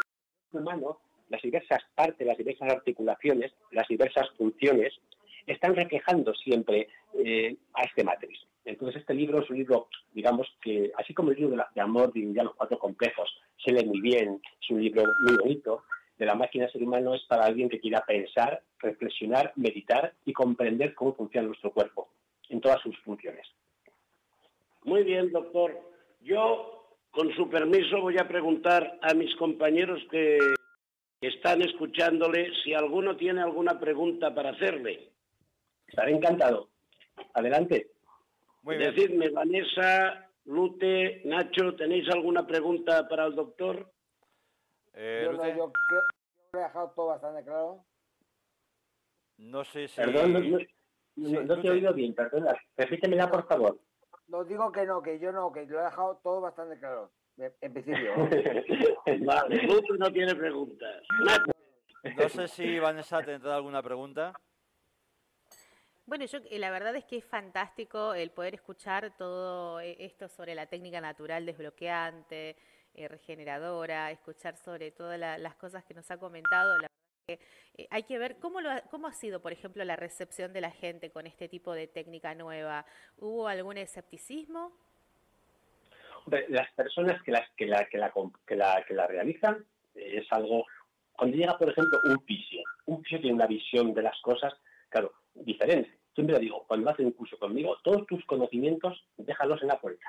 humano, 0.54 1.00
las 1.29 1.41
diversas 1.41 1.81
partes, 1.95 2.25
las 2.25 2.37
diversas 2.37 2.69
articulaciones, 2.71 3.53
las 3.71 3.87
diversas 3.87 4.29
funciones, 4.37 4.93
están 5.45 5.75
reflejando 5.75 6.33
siempre 6.33 6.87
eh, 7.13 7.55
a 7.73 7.83
este 7.83 8.03
matriz. 8.03 8.39
Entonces 8.65 9.01
este 9.01 9.13
libro 9.13 9.41
es 9.41 9.49
un 9.49 9.57
libro, 9.57 9.87
digamos 10.13 10.47
que, 10.61 10.91
así 10.97 11.13
como 11.13 11.31
el 11.31 11.37
libro 11.37 11.55
de, 11.73 11.81
amor 11.81 12.11
de 12.11 12.43
los 12.43 12.55
cuatro 12.55 12.77
complejos, 12.77 13.33
se 13.63 13.71
lee 13.71 13.85
muy 13.85 14.01
bien, 14.01 14.41
es 14.61 14.69
un 14.69 14.81
libro 14.81 15.03
muy 15.21 15.37
bonito, 15.37 15.83
de 16.17 16.25
la 16.25 16.35
máquina 16.35 16.67
ser 16.69 16.83
humano 16.83 17.13
es 17.13 17.23
para 17.29 17.45
alguien 17.45 17.69
que 17.69 17.79
quiera 17.79 18.01
pensar, 18.01 18.61
reflexionar, 18.79 19.53
meditar 19.55 20.13
y 20.25 20.33
comprender 20.33 20.93
cómo 20.95 21.13
funciona 21.13 21.47
nuestro 21.47 21.71
cuerpo 21.71 22.09
en 22.49 22.59
todas 22.59 22.81
sus 22.81 22.97
funciones. 22.99 23.47
Muy 24.83 25.03
bien, 25.03 25.31
doctor. 25.31 25.79
Yo, 26.21 26.87
con 27.11 27.33
su 27.35 27.49
permiso, 27.49 28.01
voy 28.01 28.17
a 28.17 28.27
preguntar 28.27 28.99
a 29.01 29.13
mis 29.13 29.33
compañeros 29.35 30.01
que 30.09 30.39
están 31.21 31.62
escuchándole 31.62 32.51
si 32.63 32.73
alguno 32.73 33.17
tiene 33.17 33.41
alguna 33.41 33.80
pregunta 33.80 34.34
para 34.34 34.51
hacerle. 34.51 35.12
Estaré 35.88 36.12
encantado. 36.12 36.69
Adelante. 37.34 37.91
Muy 38.62 38.77
bien. 38.77 38.93
Decidme, 38.93 39.30
Vanessa, 39.30 40.30
Lute, 40.45 41.21
Nacho, 41.25 41.75
¿tenéis 41.75 42.08
alguna 42.10 42.45
pregunta 42.45 43.08
para 43.08 43.25
el 43.25 43.36
doctor? 43.36 43.91
Eh, 44.93 45.23
yo, 45.25 45.34
no, 45.34 45.56
yo, 45.56 45.71
he 46.53 46.58
dejado 46.58 46.91
todo 46.95 47.08
bastante 47.08 47.43
claro. 47.43 47.86
No 49.38 49.63
sé 49.63 49.88
si... 49.88 49.95
Perdón, 49.95 50.67
no, 51.15 51.62
te 51.62 51.67
he 51.67 51.71
oído 51.71 51.93
bien, 51.93 52.13
perdón. 52.13 52.47
Repítemela, 52.75 53.30
por 53.30 53.47
favor. 53.47 53.80
No 54.27 54.43
digo 54.43 54.71
que 54.71 54.86
no, 54.86 55.01
que 55.01 55.19
yo 55.19 55.32
no, 55.32 55.51
que 55.51 55.65
lo 55.65 55.80
he 55.80 55.84
dejado 55.84 56.19
todo 56.23 56.41
bastante 56.41 56.77
claro. 56.80 57.12
En 57.38 57.73
principio. 57.73 58.13
vale, 59.26 59.67
no 60.00 60.12
tiene 60.12 60.36
preguntas. 60.36 61.04
No 62.17 62.30
sé 62.30 62.47
si 62.47 62.80
Vanessa 62.80 63.21
tendrá 63.21 63.56
alguna 63.56 63.84
pregunta. 63.84 64.34
Bueno, 66.08 66.26
yo 66.26 66.39
eh, 66.50 66.58
la 66.58 66.71
verdad 66.71 66.95
es 66.95 67.06
que 67.06 67.17
es 67.17 67.26
fantástico 67.26 68.13
el 68.13 68.32
poder 68.32 68.56
escuchar 68.56 69.15
todo 69.17 69.82
eh, 69.82 69.97
esto 70.00 70.30
sobre 70.30 70.56
la 70.56 70.65
técnica 70.65 71.02
natural 71.02 71.45
desbloqueante, 71.45 72.56
eh, 72.93 73.08
regeneradora, 73.10 74.10
escuchar 74.12 74.56
sobre 74.56 74.91
todas 74.91 75.19
las 75.19 75.56
cosas 75.56 75.84
que 75.84 75.93
nos 75.93 76.10
ha 76.10 76.17
comentado. 76.17 76.78
La 76.78 76.88
verdad 76.88 76.91
es 77.28 77.38
que 77.38 77.88
hay 77.91 78.04
que 78.04 78.17
ver 78.17 78.39
cómo, 78.39 78.62
lo 78.62 78.69
cómo 78.89 79.08
ha 79.08 79.13
sido, 79.13 79.41
por 79.41 79.52
ejemplo, 79.52 79.84
la 79.84 79.97
recepción 79.97 80.54
de 80.54 80.62
la 80.62 80.71
gente 80.71 81.12
con 81.12 81.28
este 81.28 81.50
tipo 81.50 81.73
de 81.73 81.88
técnica 81.88 82.34
nueva. 82.34 82.86
¿Hubo 83.17 83.50
algún 83.50 83.78
escepticismo? 83.78 84.71
Las 86.49 86.71
personas 86.73 87.21
que, 87.23 87.31
las, 87.31 87.41
la, 87.59 87.85
que, 87.85 87.97
la, 87.97 88.83
que, 88.85 88.93
la, 88.93 89.07
realizan 89.07 89.65
es 89.95 90.25
algo... 90.31 90.65
Cuando 91.13 91.35
llega, 91.35 91.57
por 91.57 91.69
ejemplo, 91.69 91.99
un 92.03 92.19
fisio, 92.25 92.61
un 92.85 93.01
fisio 93.01 93.21
tiene 93.21 93.35
una 93.35 93.47
visión 93.47 93.93
de 93.93 94.03
las 94.03 94.19
cosas, 94.21 94.53
claro, 94.89 95.13
diferente. 95.33 95.97
Siempre 96.13 96.37
digo, 96.39 96.65
cuando 96.67 96.89
haces 96.89 97.05
un 97.05 97.13
curso 97.13 97.37
conmigo, 97.39 97.77
todos 97.83 98.05
tus 98.07 98.23
conocimientos 98.25 99.05
déjalos 99.17 99.61
en 99.61 99.69
la 99.69 99.79
puerta 99.79 100.05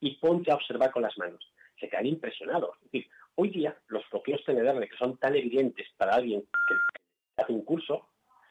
y 0.00 0.14
ponte 0.16 0.50
a 0.50 0.54
observar 0.54 0.90
con 0.92 1.02
las 1.02 1.16
manos. 1.18 1.42
Se 1.80 1.88
quedan 1.88 2.06
impresionados. 2.06 2.76
Es 2.76 2.92
decir, 2.92 3.10
hoy 3.34 3.50
día 3.50 3.76
los 3.88 4.08
bloqueos 4.10 4.44
TNDR 4.44 4.88
que 4.88 4.96
son 4.96 5.16
tan 5.18 5.34
evidentes 5.34 5.88
para 5.96 6.14
alguien 6.14 6.42
que 6.68 6.74
hace 7.42 7.52
un 7.52 7.64
curso, 7.64 8.08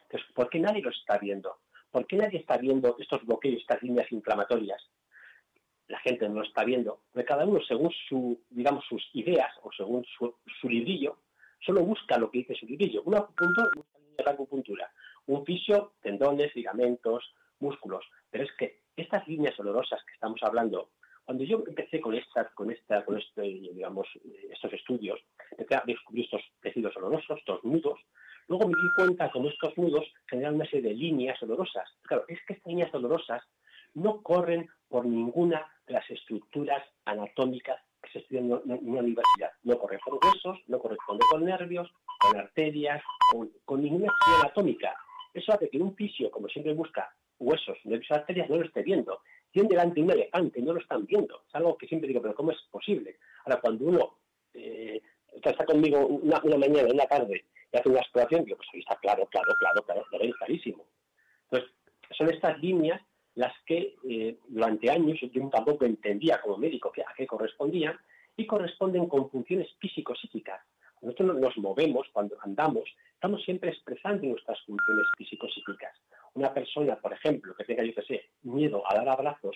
pues, 0.09 0.23
¿por 0.33 0.49
qué 0.49 0.59
nadie 0.59 0.81
los 0.81 0.97
está 0.97 1.17
viendo? 1.17 1.57
¿Por 1.91 2.05
qué 2.07 2.17
nadie 2.17 2.39
está 2.39 2.57
viendo 2.57 2.95
estos 2.99 3.25
bloqueos, 3.25 3.61
estas 3.61 3.81
líneas 3.81 4.11
inflamatorias? 4.11 4.81
La 5.87 5.99
gente 5.99 6.27
no 6.29 6.41
está 6.41 6.63
viendo, 6.63 7.01
porque 7.11 7.25
cada 7.25 7.45
uno 7.45 7.61
según 7.61 7.91
su, 8.09 8.41
digamos, 8.49 8.83
sus 8.85 9.03
ideas 9.13 9.51
o 9.61 9.71
según 9.71 10.03
su, 10.17 10.69
librillo, 10.69 11.19
solo 11.59 11.83
busca 11.83 12.17
lo 12.17 12.31
que 12.31 12.39
dice 12.39 12.55
su 12.55 12.65
librillo. 12.65 13.03
Un 13.05 13.15
acupuntor 13.15 13.69
busca 13.75 14.23
la 14.25 14.31
acupuntura 14.31 14.91
un 15.27 15.45
fisio, 15.45 15.93
tendones, 16.01 16.55
ligamentos, 16.55 17.23
músculos. 17.59 18.05
Pero 18.29 18.43
es 18.43 18.51
que 18.57 18.81
estas 18.95 19.27
líneas 19.27 19.59
olorosas 19.59 20.03
que 20.05 20.13
estamos 20.13 20.41
hablando, 20.43 20.91
cuando 21.23 21.43
yo 21.43 21.63
empecé 21.67 21.99
con 21.99 22.13
esta, 22.13 22.49
con 22.53 22.71
esta, 22.71 23.03
con 23.03 23.17
este, 23.17 23.41
digamos, 23.41 24.07
estos 24.51 24.73
estudios, 24.73 25.19
empecé 25.51 25.75
a 25.75 25.83
descubrir 25.85 26.25
estos 26.25 26.41
tejidos 26.61 26.95
olorosos, 26.97 27.39
estos 27.39 27.63
nudos, 27.63 27.99
luego 28.47 28.67
me 28.67 28.73
di 28.75 28.89
cuenta 28.95 29.31
que 29.31 29.47
estos 29.47 29.77
nudos 29.77 30.05
generan 30.27 30.55
una 30.55 30.65
serie 30.65 30.89
de 30.89 30.95
líneas 30.95 31.41
olorosas. 31.41 31.89
Claro, 32.03 32.25
es 32.27 32.39
que 32.45 32.53
estas 32.53 32.67
líneas 32.67 32.93
olorosas 32.93 33.41
no 33.95 34.21
corren 34.21 34.69
por 34.87 35.05
ninguna 35.05 35.59
de 35.59 35.65
las 35.87 36.09
estructuras 36.09 36.83
anatómicas 37.05 37.79
que 38.01 38.11
se 38.11 38.19
estudian 38.19 38.45
en 38.45 38.51
una 38.87 38.99
universidad. 38.99 39.51
No 39.63 39.77
corren 39.77 39.99
por 40.05 40.19
huesos, 40.23 40.59
no 40.67 40.79
corresponde 40.79 41.25
con 41.29 41.45
nervios, 41.45 41.91
con 42.19 42.37
arterias, 42.37 43.03
con, 43.31 43.51
con 43.65 43.81
ninguna 43.81 44.07
estructura 44.07 44.39
anatómica. 44.41 44.95
Eso 45.33 45.53
hace 45.53 45.69
que 45.69 45.77
un 45.77 45.95
fisio, 45.95 46.31
como 46.31 46.47
siempre 46.47 46.73
busca 46.73 47.13
huesos, 47.39 47.77
nervios, 47.83 48.11
arterias, 48.11 48.49
no 48.49 48.57
lo 48.57 48.65
esté 48.65 48.83
viendo. 48.83 49.21
Tiene 49.51 49.69
delante 49.69 50.01
un 50.01 50.11
elefante, 50.11 50.61
no 50.61 50.73
lo 50.73 50.79
están 50.79 51.05
viendo. 51.05 51.43
Es 51.47 51.55
algo 51.55 51.77
que 51.77 51.87
siempre 51.87 52.07
digo, 52.07 52.21
pero 52.21 52.35
¿cómo 52.35 52.51
es 52.51 52.61
posible? 52.71 53.17
Ahora, 53.45 53.59
cuando 53.61 53.85
uno 53.85 54.17
eh, 54.53 55.01
está 55.43 55.65
conmigo 55.65 56.05
una, 56.05 56.39
mañana, 56.39 56.89
una 56.91 57.05
tarde, 57.05 57.45
y 57.71 57.77
hace 57.77 57.89
una 57.89 57.99
exploración, 57.99 58.45
digo, 58.45 58.57
pues 58.57 58.69
ahí 58.73 58.79
está 58.79 58.95
claro, 58.97 59.25
claro, 59.27 59.53
claro, 59.59 59.83
claro, 59.83 60.05
lo 60.11 60.33
clarísimo. 60.33 60.85
Entonces, 61.49 61.71
son 62.17 62.29
estas 62.33 62.59
líneas 62.61 63.01
las 63.35 63.53
que 63.65 63.95
eh, 64.09 64.37
durante 64.47 64.89
años 64.89 65.19
yo 65.21 65.49
tampoco 65.49 65.85
entendía 65.85 66.41
como 66.41 66.57
médico 66.57 66.91
a 67.05 67.13
qué 67.13 67.27
correspondían 67.27 67.97
y 68.37 68.45
corresponden 68.45 69.07
con 69.07 69.29
funciones 69.29 69.69
físico-psíquicas. 69.79 70.61
Nosotros 71.01 71.37
nos 71.39 71.57
movemos 71.57 72.07
cuando 72.11 72.37
andamos, 72.41 72.83
estamos 73.13 73.43
siempre 73.43 73.69
expresando 73.69 74.25
nuestras 74.25 74.59
funciones 74.61 75.07
físico-psíquicas. 75.17 75.93
Una 76.33 76.53
persona, 76.53 76.95
por 76.95 77.13
ejemplo, 77.13 77.53
que 77.55 77.65
tenga, 77.65 77.83
yo 77.83 77.93
que 77.93 78.01
sé, 78.01 78.29
miedo 78.43 78.83
a 78.89 78.95
dar 78.95 79.09
abrazos, 79.09 79.55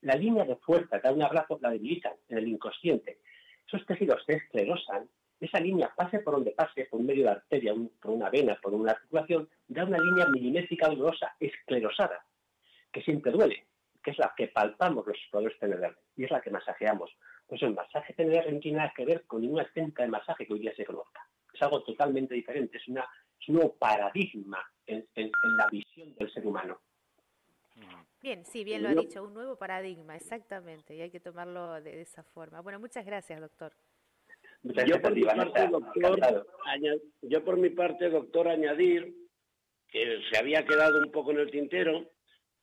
la 0.00 0.14
línea 0.14 0.44
de 0.44 0.56
fuerza 0.56 1.00
que 1.00 1.08
da 1.08 1.14
un 1.14 1.22
abrazo 1.22 1.58
la 1.62 1.70
debilitan 1.70 2.14
en 2.28 2.38
el 2.38 2.48
inconsciente. 2.48 3.18
Esos 3.66 3.86
tejidos 3.86 4.22
se 4.26 4.34
esclerosan, 4.34 5.08
esa 5.38 5.60
línea, 5.60 5.92
pase 5.96 6.18
por 6.20 6.34
donde 6.34 6.50
pase, 6.50 6.86
por 6.90 7.00
medio 7.00 7.24
de 7.24 7.30
arteria, 7.30 7.74
por 8.00 8.10
una 8.10 8.28
vena, 8.28 8.58
por 8.60 8.74
una 8.74 8.92
articulación, 8.92 9.48
da 9.68 9.84
una 9.84 9.98
línea 9.98 10.26
milimétrica 10.26 10.88
dolorosa, 10.88 11.34
esclerosada, 11.38 12.24
que 12.92 13.02
siempre 13.02 13.32
duele, 13.32 13.66
que 14.02 14.10
es 14.10 14.18
la 14.18 14.32
que 14.36 14.48
palpamos 14.48 15.06
los 15.06 15.16
exploradores 15.16 15.58
TNR 15.58 15.96
y 16.16 16.24
es 16.24 16.30
la 16.30 16.40
que 16.40 16.50
masajeamos. 16.50 17.10
Pues 17.46 17.62
el 17.62 17.74
masaje 17.74 18.14
TNR 18.14 18.52
no 18.52 18.60
tiene 18.60 18.78
nada 18.78 18.92
que 18.94 19.04
ver 19.04 19.26
con 19.26 19.40
ninguna 19.40 19.68
técnica 19.72 20.02
de 20.02 20.10
masaje 20.10 20.46
que 20.46 20.52
hoy 20.52 20.60
día 20.60 20.74
se 20.74 20.84
conozca. 20.84 21.20
Es 21.52 21.62
algo 21.62 21.82
totalmente 21.82 22.34
diferente, 22.34 22.78
es, 22.78 22.88
una, 22.88 23.06
un 23.48 23.54
nuevo 23.54 23.74
paradigma 23.76 24.64
en, 24.86 25.06
la 25.14 25.66
visión 25.70 26.14
del 26.14 26.32
ser 26.32 26.46
humano. 26.46 26.80
Bien, 28.22 28.44
sí, 28.44 28.64
bien 28.64 28.82
lo 28.82 28.90
ha 28.90 28.94
dicho, 28.94 29.24
un 29.24 29.32
nuevo 29.32 29.56
paradigma, 29.56 30.14
exactamente, 30.14 30.94
y 30.94 31.00
hay 31.00 31.10
que 31.10 31.20
tomarlo 31.20 31.80
de, 31.80 32.02
esa 32.02 32.22
forma. 32.22 32.60
Bueno, 32.60 32.78
muchas 32.78 33.04
gracias, 33.06 33.40
doctor. 33.40 33.72
yo, 34.62 35.00
por 35.00 35.14
mi 35.14 35.22
parte, 35.22 35.68
doctor 35.68 36.46
yo 37.22 37.44
por 37.44 37.56
mi 37.56 37.70
parte, 37.70 38.10
doctor, 38.10 38.48
añadir 38.48 39.14
que 39.88 40.20
se 40.30 40.38
había 40.38 40.64
quedado 40.64 40.98
un 40.98 41.10
poco 41.10 41.30
en 41.32 41.38
el 41.38 41.50
tintero, 41.50 42.10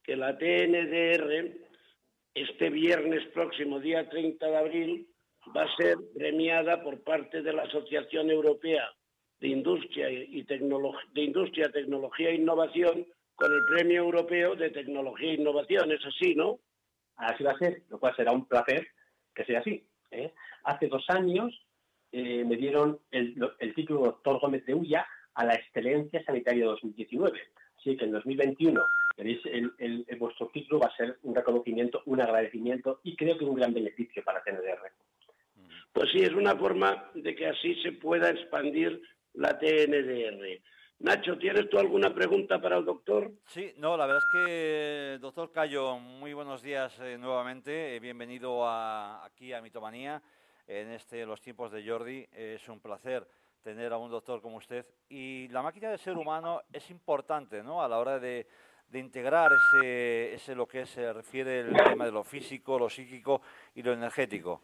que 0.07 0.15
la 0.15 0.37
TNDR 0.37 1.51
este 2.33 2.69
viernes 2.69 3.25
próximo, 3.33 3.79
día 3.79 4.07
30 4.07 4.47
de 4.47 4.57
abril, 4.57 5.07
va 5.55 5.63
a 5.63 5.75
ser 5.75 5.97
premiada 6.15 6.81
por 6.81 7.03
parte 7.03 7.41
de 7.41 7.51
la 7.51 7.63
Asociación 7.63 8.31
Europea 8.31 8.89
de 9.41 9.49
Industria 9.49 10.09
y 10.09 10.43
Tecnología 10.45 12.29
e 12.29 12.35
Innovación 12.35 13.05
con 13.35 13.51
el 13.51 13.65
Premio 13.65 14.03
Europeo 14.03 14.55
de 14.55 14.69
Tecnología 14.69 15.31
e 15.31 15.35
Innovación. 15.35 15.91
Es 15.91 16.05
así, 16.05 16.35
¿no? 16.35 16.59
Así 17.17 17.43
va 17.43 17.51
a 17.51 17.59
ser, 17.59 17.81
lo 17.89 17.99
cual 17.99 18.15
será 18.15 18.31
un 18.31 18.47
placer 18.47 18.87
que 19.35 19.43
sea 19.43 19.59
así. 19.59 19.85
¿eh? 20.11 20.31
Hace 20.63 20.87
dos 20.87 21.03
años 21.09 21.53
eh, 22.13 22.45
me 22.45 22.55
dieron 22.55 22.99
el, 23.11 23.35
el, 23.59 23.75
título 23.75 24.05
Doctor 24.05 24.39
Gómez 24.39 24.65
de 24.65 24.73
Ulla 24.73 25.05
a 25.33 25.43
la 25.43 25.55
Excelencia 25.55 26.23
Sanitaria 26.23 26.65
2019. 26.65 27.39
Así 27.77 27.97
que 27.97 28.05
en 28.05 28.11
2021 28.13 28.81
veréis 29.17 29.39
el, 29.45 29.73
el, 29.79 30.05
vuestro 30.17 30.47
título 30.49 30.79
va 30.79 30.87
a 30.87 30.95
ser 30.95 31.17
un 31.23 31.35
reconocimiento, 31.35 32.03
un 32.05 32.21
agradecimiento 32.21 33.01
y 33.03 33.15
creo 33.15 33.37
que 33.37 33.45
un 33.45 33.55
gran 33.55 33.73
beneficio 33.73 34.23
para 34.23 34.43
TNDR. 34.43 34.91
Pues 35.91 36.11
sí, 36.11 36.19
es 36.19 36.33
una 36.33 36.55
forma 36.55 37.09
de 37.15 37.35
que 37.35 37.47
así 37.47 37.75
se 37.81 37.93
pueda 37.93 38.29
expandir 38.29 39.01
la 39.33 39.57
TNDR. 39.57 40.61
Nacho, 40.99 41.37
¿tienes 41.37 41.69
tú 41.69 41.79
alguna 41.79 42.13
pregunta 42.13 42.61
para 42.61 42.77
el 42.77 42.85
doctor? 42.85 43.31
Sí, 43.45 43.73
no, 43.77 43.97
la 43.97 44.05
verdad 44.05 44.21
es 44.23 44.45
que, 44.45 45.17
doctor 45.19 45.51
Cayo, 45.51 45.97
muy 45.97 46.33
buenos 46.33 46.61
días 46.61 46.99
eh, 46.99 47.17
nuevamente. 47.19 47.95
Eh, 47.95 47.99
bienvenido 47.99 48.67
aquí 48.67 49.53
a 49.53 49.61
Mitomanía 49.61 50.21
en 50.67 50.91
este 50.91 51.25
los 51.25 51.41
tiempos 51.41 51.71
de 51.71 51.87
Jordi. 51.87 52.27
es 52.31 52.67
un 52.69 52.79
placer 52.79 53.27
tener 53.63 53.91
a 53.91 53.97
un 53.97 54.09
doctor 54.09 54.41
como 54.41 54.57
usted. 54.57 54.85
Y 55.09 55.47
la 55.49 55.61
máquina 55.61 55.89
del 55.89 55.99
ser 55.99 56.15
humano 56.15 56.61
es 56.71 56.89
importante, 56.89 57.63
¿no? 57.63 57.83
A 57.83 57.87
la 57.87 57.99
hora 57.99 58.19
de, 58.19 58.47
de 58.89 58.99
integrar 58.99 59.49
ese, 59.51 60.33
ese, 60.33 60.55
lo 60.55 60.65
que 60.65 60.85
se 60.85 61.11
refiere 61.11 61.61
el 61.61 61.73
tema 61.73 62.05
de 62.05 62.11
lo 62.11 62.23
físico, 62.23 62.79
lo 62.79 62.89
psíquico 62.89 63.41
y 63.75 63.83
lo 63.83 63.93
energético. 63.93 64.61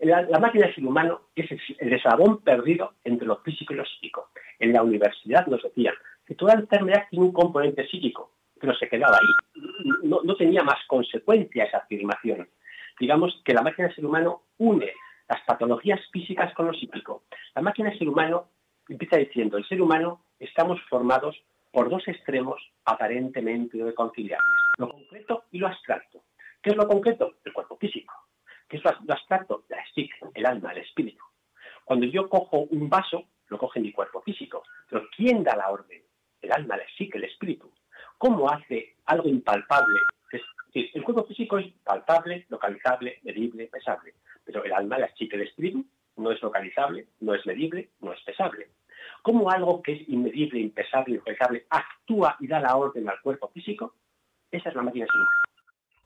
La, 0.00 0.38
máquina 0.38 0.66
del 0.66 0.74
ser 0.74 0.86
humano 0.86 1.22
es 1.34 1.50
el, 1.78 1.92
eslabón 1.92 2.42
perdido 2.42 2.94
entre 3.04 3.26
lo 3.26 3.38
físico 3.38 3.72
y 3.72 3.76
lo 3.76 3.84
psíquico. 3.84 4.30
En 4.58 4.72
la 4.72 4.82
universidad 4.82 5.46
nos 5.46 5.62
decían 5.62 5.94
que 6.26 6.34
toda 6.34 6.54
enfermedad 6.54 7.06
tiene 7.10 7.24
un 7.24 7.32
componente 7.32 7.86
psíquico, 7.88 8.32
pero 8.60 8.74
se 8.74 8.88
quedaba 8.88 9.16
ahí. 9.16 9.64
No, 10.02 10.20
no 10.22 10.36
tenía 10.36 10.62
más 10.62 10.78
consecuencia 10.86 11.64
esa 11.64 11.78
afirmación. 11.78 12.48
Digamos 12.98 13.40
que 13.44 13.54
la 13.54 13.62
máquina 13.62 13.88
del 13.88 13.96
ser 13.96 14.06
humano 14.06 14.42
une 14.58 14.92
las 15.28 15.40
patologías 15.42 16.00
físicas 16.12 16.52
con 16.54 16.66
lo 16.66 16.74
psíquico. 16.74 17.22
La 17.54 17.62
máquina 17.62 17.88
del 17.88 17.98
ser 17.98 18.08
humano 18.08 18.48
empieza 18.88 19.16
diciendo, 19.16 19.56
el 19.56 19.66
ser 19.66 19.80
humano 19.80 20.24
estamos 20.38 20.80
formados 20.88 21.40
por 21.70 21.90
dos 21.90 22.06
extremos 22.08 22.60
aparentemente 22.84 23.78
irreconciliables, 23.78 24.46
lo 24.78 24.90
concreto 24.90 25.44
y 25.50 25.58
lo 25.58 25.68
abstracto. 25.68 26.24
¿Qué 26.62 26.70
es 26.70 26.76
lo 26.76 26.86
concreto? 26.86 27.36
El 27.44 27.52
cuerpo 27.52 27.76
físico. 27.76 28.14
¿Qué 28.68 28.76
es 28.76 28.84
lo 28.84 28.90
abstracto? 29.14 29.64
La 29.68 29.84
psique, 29.94 30.14
el 30.34 30.46
alma, 30.46 30.72
el 30.72 30.78
espíritu. 30.78 31.24
Cuando 31.84 32.06
yo 32.06 32.28
cojo 32.28 32.58
un 32.70 32.88
vaso, 32.88 33.24
lo 33.48 33.58
coge 33.58 33.80
mi 33.80 33.92
cuerpo 33.92 34.22
físico. 34.22 34.62
Pero 34.88 35.08
¿quién 35.16 35.42
da 35.42 35.56
la 35.56 35.70
orden? 35.70 36.02
El 36.40 36.52
alma, 36.52 36.76
la 36.76 36.86
psique, 36.96 37.18
el 37.18 37.24
espíritu. 37.24 37.70
¿Cómo 38.18 38.50
hace 38.50 38.96
algo 39.06 39.28
impalpable? 39.28 39.98
El 40.72 41.02
cuerpo 41.02 41.24
físico 41.24 41.58
es 41.58 41.72
palpable, 41.82 42.46
localizable, 42.48 43.18
medible, 43.24 43.66
pesable. 43.66 44.14
Pero 44.44 44.62
el 44.62 44.72
alma, 44.72 44.98
la 44.98 45.12
psique, 45.14 45.36
el 45.36 45.42
espíritu 45.42 45.84
no 46.16 46.30
es 46.30 46.40
localizable, 46.40 47.08
no 47.20 47.34
es 47.34 47.44
medible, 47.46 47.90
no 48.00 48.12
es 48.12 48.20
pesable. 48.22 48.68
¿Cómo 49.22 49.50
algo 49.50 49.82
que 49.82 49.92
es 49.92 50.08
inmedible, 50.08 50.60
impesable, 50.60 51.16
localizable 51.16 51.66
actúa 51.68 52.36
y 52.40 52.46
da 52.46 52.60
la 52.60 52.76
orden 52.76 53.08
al 53.08 53.20
cuerpo 53.20 53.48
físico? 53.48 53.94
Esa 54.50 54.70
es 54.70 54.74
la 54.74 54.82
máquina 54.82 55.06
humana. 55.12 55.30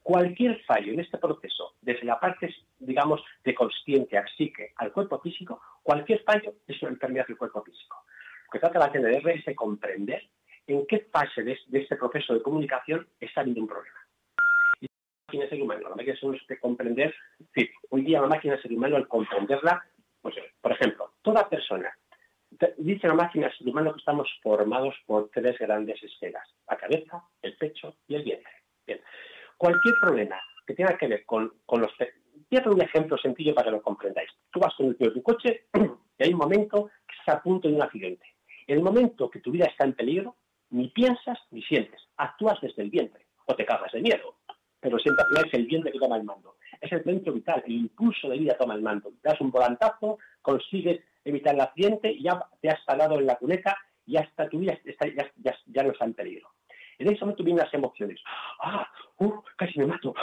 Cualquier 0.03 0.63
fallo 0.65 0.93
en 0.93 1.01
este 1.01 1.17
proceso, 1.17 1.77
desde 1.81 2.05
la 2.05 2.21
parte, 2.21 2.55
digamos, 2.79 3.23
de 3.43 3.55
consciencia, 3.55 4.25
psique, 4.37 4.73
al 4.77 4.93
cuerpo 4.93 5.19
físico, 5.21 5.63
cualquier 5.83 6.23
fallo 6.25 6.53
es 6.67 6.83
una 6.83 6.93
enfermedad 6.93 7.27
del 7.27 7.39
cuerpo 7.39 7.63
físico. 7.63 8.05
Lo 8.47 8.51
que 8.53 8.59
trata 8.59 8.79
la 8.79 8.93
TNR 8.93 9.31
es 9.31 9.45
de 9.47 9.55
comprender 9.55 10.29
en 10.67 10.87
qué 10.87 11.09
fase 11.11 11.43
de, 11.43 11.59
este 11.73 11.97
proceso 11.97 12.35
de 12.35 12.43
comunicación 12.43 13.07
está 13.21 13.41
habiendo 13.41 13.63
un 13.63 13.69
problema. 13.69 13.99
Y 14.81 14.87
la 14.87 15.27
máquina 15.27 15.49
ser 15.49 15.63
humano, 15.63 15.89
la 15.89 15.97
máquina 15.97 16.15
ser 16.17 16.25
humano 16.25 16.41
es 16.43 16.49
de 16.49 16.61
comprender, 16.61 17.15
sí, 17.55 17.71
hoy 17.89 18.03
día 18.03 18.21
la 18.21 18.27
máquina 18.27 18.61
ser 18.61 18.73
humano, 18.73 18.97
al 18.97 19.09
comprenderla, 19.09 19.85
pues, 20.21 20.35
por 20.61 20.73
ejemplo, 20.73 21.13
toda 21.23 21.49
persona, 21.49 21.97
dice 22.79 23.09
la 23.09 23.15
máquina 23.15 23.51
ser 23.57 23.69
humano 23.69 23.93
que 23.93 23.99
estamos 23.99 24.29
formados 24.43 24.95
por 25.07 25.31
tres 25.31 25.59
grandes 25.59 26.03
esferas, 26.03 26.49
la 26.69 26.77
cabeza, 26.77 27.23
el 27.43 27.57
pecho 27.57 27.97
y 28.07 28.17
el 28.17 28.25
vientre. 28.25 28.53
Bien. 28.87 29.01
Cualquier 29.57 29.95
problema 30.01 30.41
que 30.67 30.75
tenga 30.75 30.97
que 30.97 31.09
ver 31.09 31.25
con, 31.25 31.53
con 31.67 31.81
los... 31.81 31.93
Voy 31.99 32.61
a 32.63 32.71
un 32.71 32.83
ejemplo 32.83 33.17
sencillo 33.19 33.55
para 33.55 33.67
que 33.67 33.77
lo 33.77 33.83
comprendáis. 33.83 34.31
Tú 34.51 34.61
vas 34.61 34.75
con 34.75 34.95
tu 34.97 35.23
coche 35.23 35.67
y 36.19 36.25
hay 36.25 36.33
un 36.33 36.39
momento 36.39 36.91
que 37.07 37.15
estás 37.19 37.37
a 37.37 37.43
punto 37.43 37.69
de 37.69 37.75
un 37.75 37.83
accidente. 37.83 38.27
En 38.67 38.79
el 38.79 38.83
momento 38.83 39.31
que 39.31 39.41
tu 39.41 39.51
vida 39.51 39.67
está 39.67 39.85
en 39.85 39.95
peligro, 39.95 40.37
ni 40.71 40.89
piensas 40.89 41.39
ni 41.51 41.63
sientes. 41.63 42.01
Actúas 42.17 42.59
desde 42.61 42.83
el 42.83 42.91
vientre 42.91 43.27
o 43.47 43.55
te 43.55 43.65
cagas 43.65 43.93
de 43.93 44.01
miedo. 44.01 44.37
Pero 44.81 44.99
siempre 44.99 45.25
es 45.47 45.55
el 45.55 45.67
vientre 45.67 45.93
que 45.93 45.99
toma 45.99 46.17
el 46.17 46.25
mando. 46.25 46.57
Es 46.81 46.93
el 46.93 47.03
centro 47.05 47.33
vital, 47.33 47.63
el 47.67 47.73
impulso 47.73 48.29
de 48.29 48.39
vida 48.39 48.57
toma 48.59 48.75
el 48.75 48.83
mando. 48.83 49.13
Das 49.23 49.41
un 49.41 49.51
volantazo, 49.51 50.19
consigues 50.43 51.01
evitar 51.25 51.55
el 51.55 51.61
accidente 51.61 52.21
ya 52.21 52.41
te 52.61 52.69
has 52.69 52.81
parado 52.85 53.19
en 53.19 53.27
la 53.27 53.37
cuneta 53.37 53.77
y 54.07 54.17
hasta 54.17 54.49
tu 54.49 54.59
vida 54.59 54.79
está, 54.85 55.07
ya, 55.09 55.57
ya, 55.67 55.83
no 55.83 55.93
está 55.93 56.05
en 56.05 56.15
peligro. 56.15 56.51
En 56.99 57.09
ese 57.09 57.21
momento 57.21 57.43
vienen 57.43 57.65
las 57.65 57.75
emociones. 57.75 58.21
¡Ah! 58.61 58.89
¡Uh! 59.19 59.41
¡Casi 59.57 59.79
me 59.79 59.87
mato! 59.87 60.15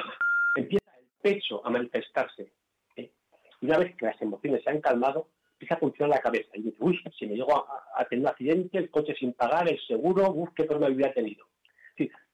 Empieza 0.56 0.92
el 0.98 1.06
pecho 1.22 1.66
a 1.66 1.70
manifestarse. 1.70 2.52
¿eh? 2.96 3.12
Y 3.60 3.66
una 3.66 3.80
vez 3.80 3.96
que 3.96 4.06
las 4.06 4.22
emociones 4.22 4.64
se 4.64 4.70
han 4.70 4.82
calmado, 4.82 5.28
empieza 5.54 5.76
a 5.76 5.80
funcionar 5.80 6.18
la 6.18 6.22
cabeza. 6.22 6.50
Y 6.54 6.64
dice, 6.64 6.78
uy, 6.80 7.00
si 7.18 7.28
me 7.28 7.36
llego 7.36 7.54
a, 7.96 8.06
tener 8.06 8.24
un 8.24 8.30
accidente, 8.30 8.78
el 8.78 8.90
coche 8.90 9.16
sin 9.16 9.34
pagar, 9.34 9.70
el 9.70 9.80
seguro, 9.86 10.32
uf, 10.32 10.50
qué 10.56 10.64
probabilidad 10.64 11.12
he 11.12 11.14
tenido. 11.14 11.46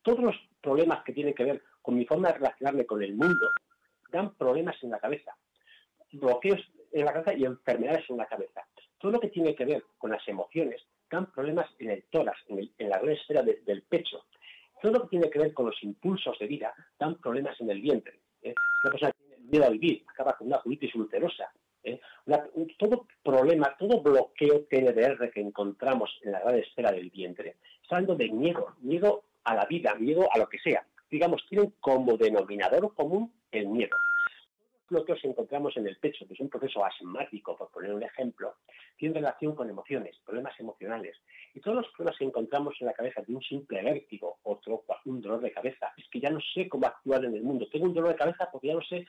todos 0.04 0.20
los 0.20 0.36
problemas 0.62 1.04
que 1.04 1.14
tienen 1.14 1.34
que 1.34 1.44
ver 1.44 1.64
con 1.82 1.96
mi 1.96 2.06
forma 2.06 2.30
de 2.30 2.36
relacionarme 2.36 2.86
con 2.86 3.02
el 3.02 3.16
mundo 3.16 3.52
dan 4.12 4.34
problemas 4.36 4.76
en 4.84 4.92
la 4.92 5.00
cabeza. 5.00 5.36
Bloqueos 6.12 6.62
en 6.92 7.06
la 7.06 7.14
cabeza 7.14 7.34
y 7.34 7.46
enfermedades 7.46 8.10
en 8.10 8.18
la 8.18 8.26
cabeza. 8.26 8.66
Todo 8.98 9.14
lo 9.14 9.20
que 9.20 9.30
tiene 9.30 9.56
que 9.56 9.66
ver 9.66 9.84
con 9.98 10.12
las 10.12 10.28
emociones 10.28 10.82
dan 11.10 11.32
problemas 11.32 11.70
en 11.80 11.92
el 11.92 12.04
tórax, 12.10 12.38
en, 12.50 12.90
la 12.90 13.00
gran 13.00 13.12
esfera 13.12 13.44
del 13.44 13.84
pecho. 13.84 14.26
Todo 14.82 14.94
lo 14.94 15.02
que 15.04 15.10
tiene 15.10 15.30
que 15.30 15.40
ver 15.40 15.54
con 15.54 15.68
los 15.68 15.84
impulsos 15.84 16.38
de 16.40 16.48
vida 16.48 16.74
dan 17.00 17.16
problemas 17.16 17.60
en 17.62 17.70
el 17.70 17.82
vientre. 17.82 18.20
¿eh? 18.42 18.54
Una 18.84 18.92
persona 18.92 19.12
que 19.12 19.26
tiene 19.26 19.50
miedo 19.50 19.66
a 19.66 19.70
vivir 19.70 20.04
acaba 20.08 20.34
con 20.38 20.48
una 20.48 20.60
colitis 20.60 20.94
ulcerosa. 20.96 21.52
¿eh? 21.84 22.00
todo 22.78 23.08
problema, 23.24 23.76
todo 23.78 24.02
bloqueo 24.02 24.66
TNDR 24.70 25.32
que 25.32 25.42
encontramos 25.42 26.20
en 26.24 26.34
la 26.34 26.42
gran 26.42 26.56
esfera 26.56 26.92
del 26.92 27.10
vientre, 27.10 27.56
está 27.82 27.96
hablando 27.96 28.16
de 28.16 28.30
miedo, 28.30 28.76
miedo 28.82 29.24
a 29.44 29.56
la 29.56 29.66
vida, 29.66 29.96
miedo 29.96 30.28
a 30.32 30.38
lo 30.38 30.48
que 30.50 30.60
sea. 30.60 30.86
Digamos, 31.10 31.46
tienen 31.48 31.74
como 31.80 32.18
denominador 32.18 32.94
común 32.94 33.32
el 33.52 33.68
miedo. 33.68 33.96
Lo 34.90 35.04
que 35.04 35.16
encontramos 35.24 35.76
en 35.76 35.86
el 35.86 35.98
pecho, 35.98 36.26
que 36.26 36.34
es 36.34 36.40
un 36.40 36.50
proceso 36.50 36.84
asmático, 36.86 37.58
por 37.58 37.70
poner 37.72 37.94
un 37.94 38.04
ejemplo, 38.04 38.56
tiene 38.96 39.16
relación 39.16 39.54
con 39.54 39.70
emociones, 39.70 40.16
problemas 40.26 40.58
emocionales. 40.60 41.18
Y 41.54 41.60
todos 41.60 41.78
los 41.78 41.88
problemas 41.90 42.18
que 42.18 42.26
encontramos 42.26 42.76
en 42.80 42.88
la 42.88 42.94
cabeza 42.94 43.22
de 43.22 43.36
un 43.36 43.42
simple 43.42 43.84
vértigo, 43.84 44.38
otro, 44.44 44.86
un 45.06 45.22
dolor 45.22 45.42
de 45.42 45.52
cabeza, 45.52 45.94
es 45.98 46.06
que 46.10 46.22
ya 46.22 46.30
no 46.30 46.40
sé 46.54 46.70
cómo 46.70 46.88
actuar 46.88 47.26
en 47.26 47.36
el 47.36 47.44
mundo. 47.44 47.68
Tengo 47.70 47.86
un 47.86 47.94
dolor 47.94 48.12
de 48.12 48.18
cabeza 48.18 48.50
porque 48.50 48.68
ya 48.68 48.76
no 48.76 48.82
sé 48.82 49.06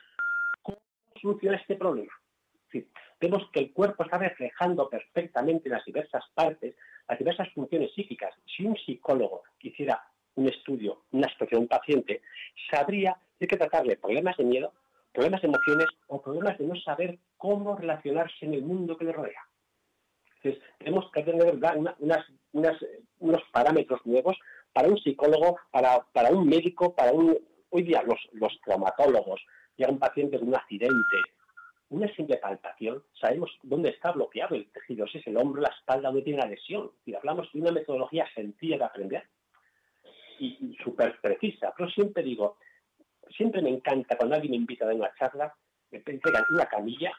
cómo 0.61 0.79
solucionar 1.21 1.61
este 1.61 1.75
problema. 1.75 2.11
vemos 3.21 3.49
que 3.51 3.61
el 3.61 3.73
cuerpo 3.73 4.03
está 4.03 4.17
reflejando 4.17 4.89
perfectamente 4.89 5.69
las 5.69 5.85
diversas 5.85 6.23
partes, 6.33 6.75
las 7.07 7.17
diversas 7.17 7.49
funciones 7.53 7.93
psíquicas. 7.93 8.35
Si 8.45 8.65
un 8.65 8.75
psicólogo 8.75 9.43
hiciera 9.61 10.03
un 10.35 10.47
estudio, 10.49 11.03
una 11.11 11.29
situación 11.29 11.61
de 11.61 11.63
un 11.63 11.67
paciente, 11.67 12.21
sabría 12.69 13.17
de 13.39 13.47
qué 13.47 13.57
tratarle 13.57 13.97
problemas 13.97 14.35
de 14.37 14.43
miedo, 14.43 14.73
problemas 15.19 15.41
de 15.41 15.49
emociones 15.49 15.87
o 16.07 16.21
problemas 16.21 16.57
de 16.57 16.65
no 16.65 16.75
saber 16.77 17.19
cómo 17.35 17.75
relacionarse 17.75 18.45
en 18.45 18.53
el 18.53 18.61
mundo 18.61 18.95
que 18.95 19.03
le 19.03 19.11
rodea. 19.11 19.41
Entonces, 20.37 20.63
tenemos 20.77 21.11
que 21.11 21.23
tener 21.23 21.59
unos 23.19 23.43
parámetros 23.51 23.99
nuevos 24.05 24.37
para 24.71 24.87
un 24.87 24.97
psicólogo, 24.97 25.57
para, 25.71 26.05
para 26.13 26.29
un 26.29 26.47
médico, 26.47 26.95
para 26.95 27.11
un... 27.11 27.37
Hoy 27.69 27.83
día 27.83 28.01
los, 28.03 28.17
los 28.31 28.57
traumatólogos, 28.61 29.41
llega 29.75 29.91
un 29.91 29.99
paciente 29.99 30.39
con 30.39 30.47
un 30.47 30.55
accidente, 30.55 31.17
una 31.89 32.07
simple 32.15 32.37
palpación, 32.37 33.03
sabemos 33.19 33.51
dónde 33.61 33.89
está 33.89 34.13
bloqueado 34.13 34.55
el 34.55 34.71
tejido, 34.71 35.05
si 35.07 35.17
es 35.17 35.27
el 35.27 35.35
hombro, 35.35 35.61
la 35.61 35.75
espalda, 35.77 36.07
dónde 36.07 36.21
tiene 36.21 36.39
la 36.39 36.47
lesión. 36.47 36.91
Y 37.05 37.13
hablamos 37.13 37.51
de 37.51 37.59
una 37.59 37.73
metodología 37.73 38.25
sencilla 38.33 38.77
de 38.77 38.85
aprender 38.85 39.23
y, 40.39 40.47
y 40.61 40.77
súper 40.81 41.19
precisa. 41.19 41.73
Pero 41.75 41.89
siempre 41.89 42.23
digo, 42.23 42.57
siempre 43.35 43.61
me 43.61 43.69
encanta 43.69 44.17
cuando 44.17 44.35
alguien 44.35 44.51
me 44.51 44.57
invita 44.57 44.85
a 44.85 44.87
dar 44.87 44.95
una 44.95 45.13
charla, 45.15 45.53
me 45.91 45.97
entregan 46.05 46.43
una 46.49 46.65
camilla, 46.65 47.11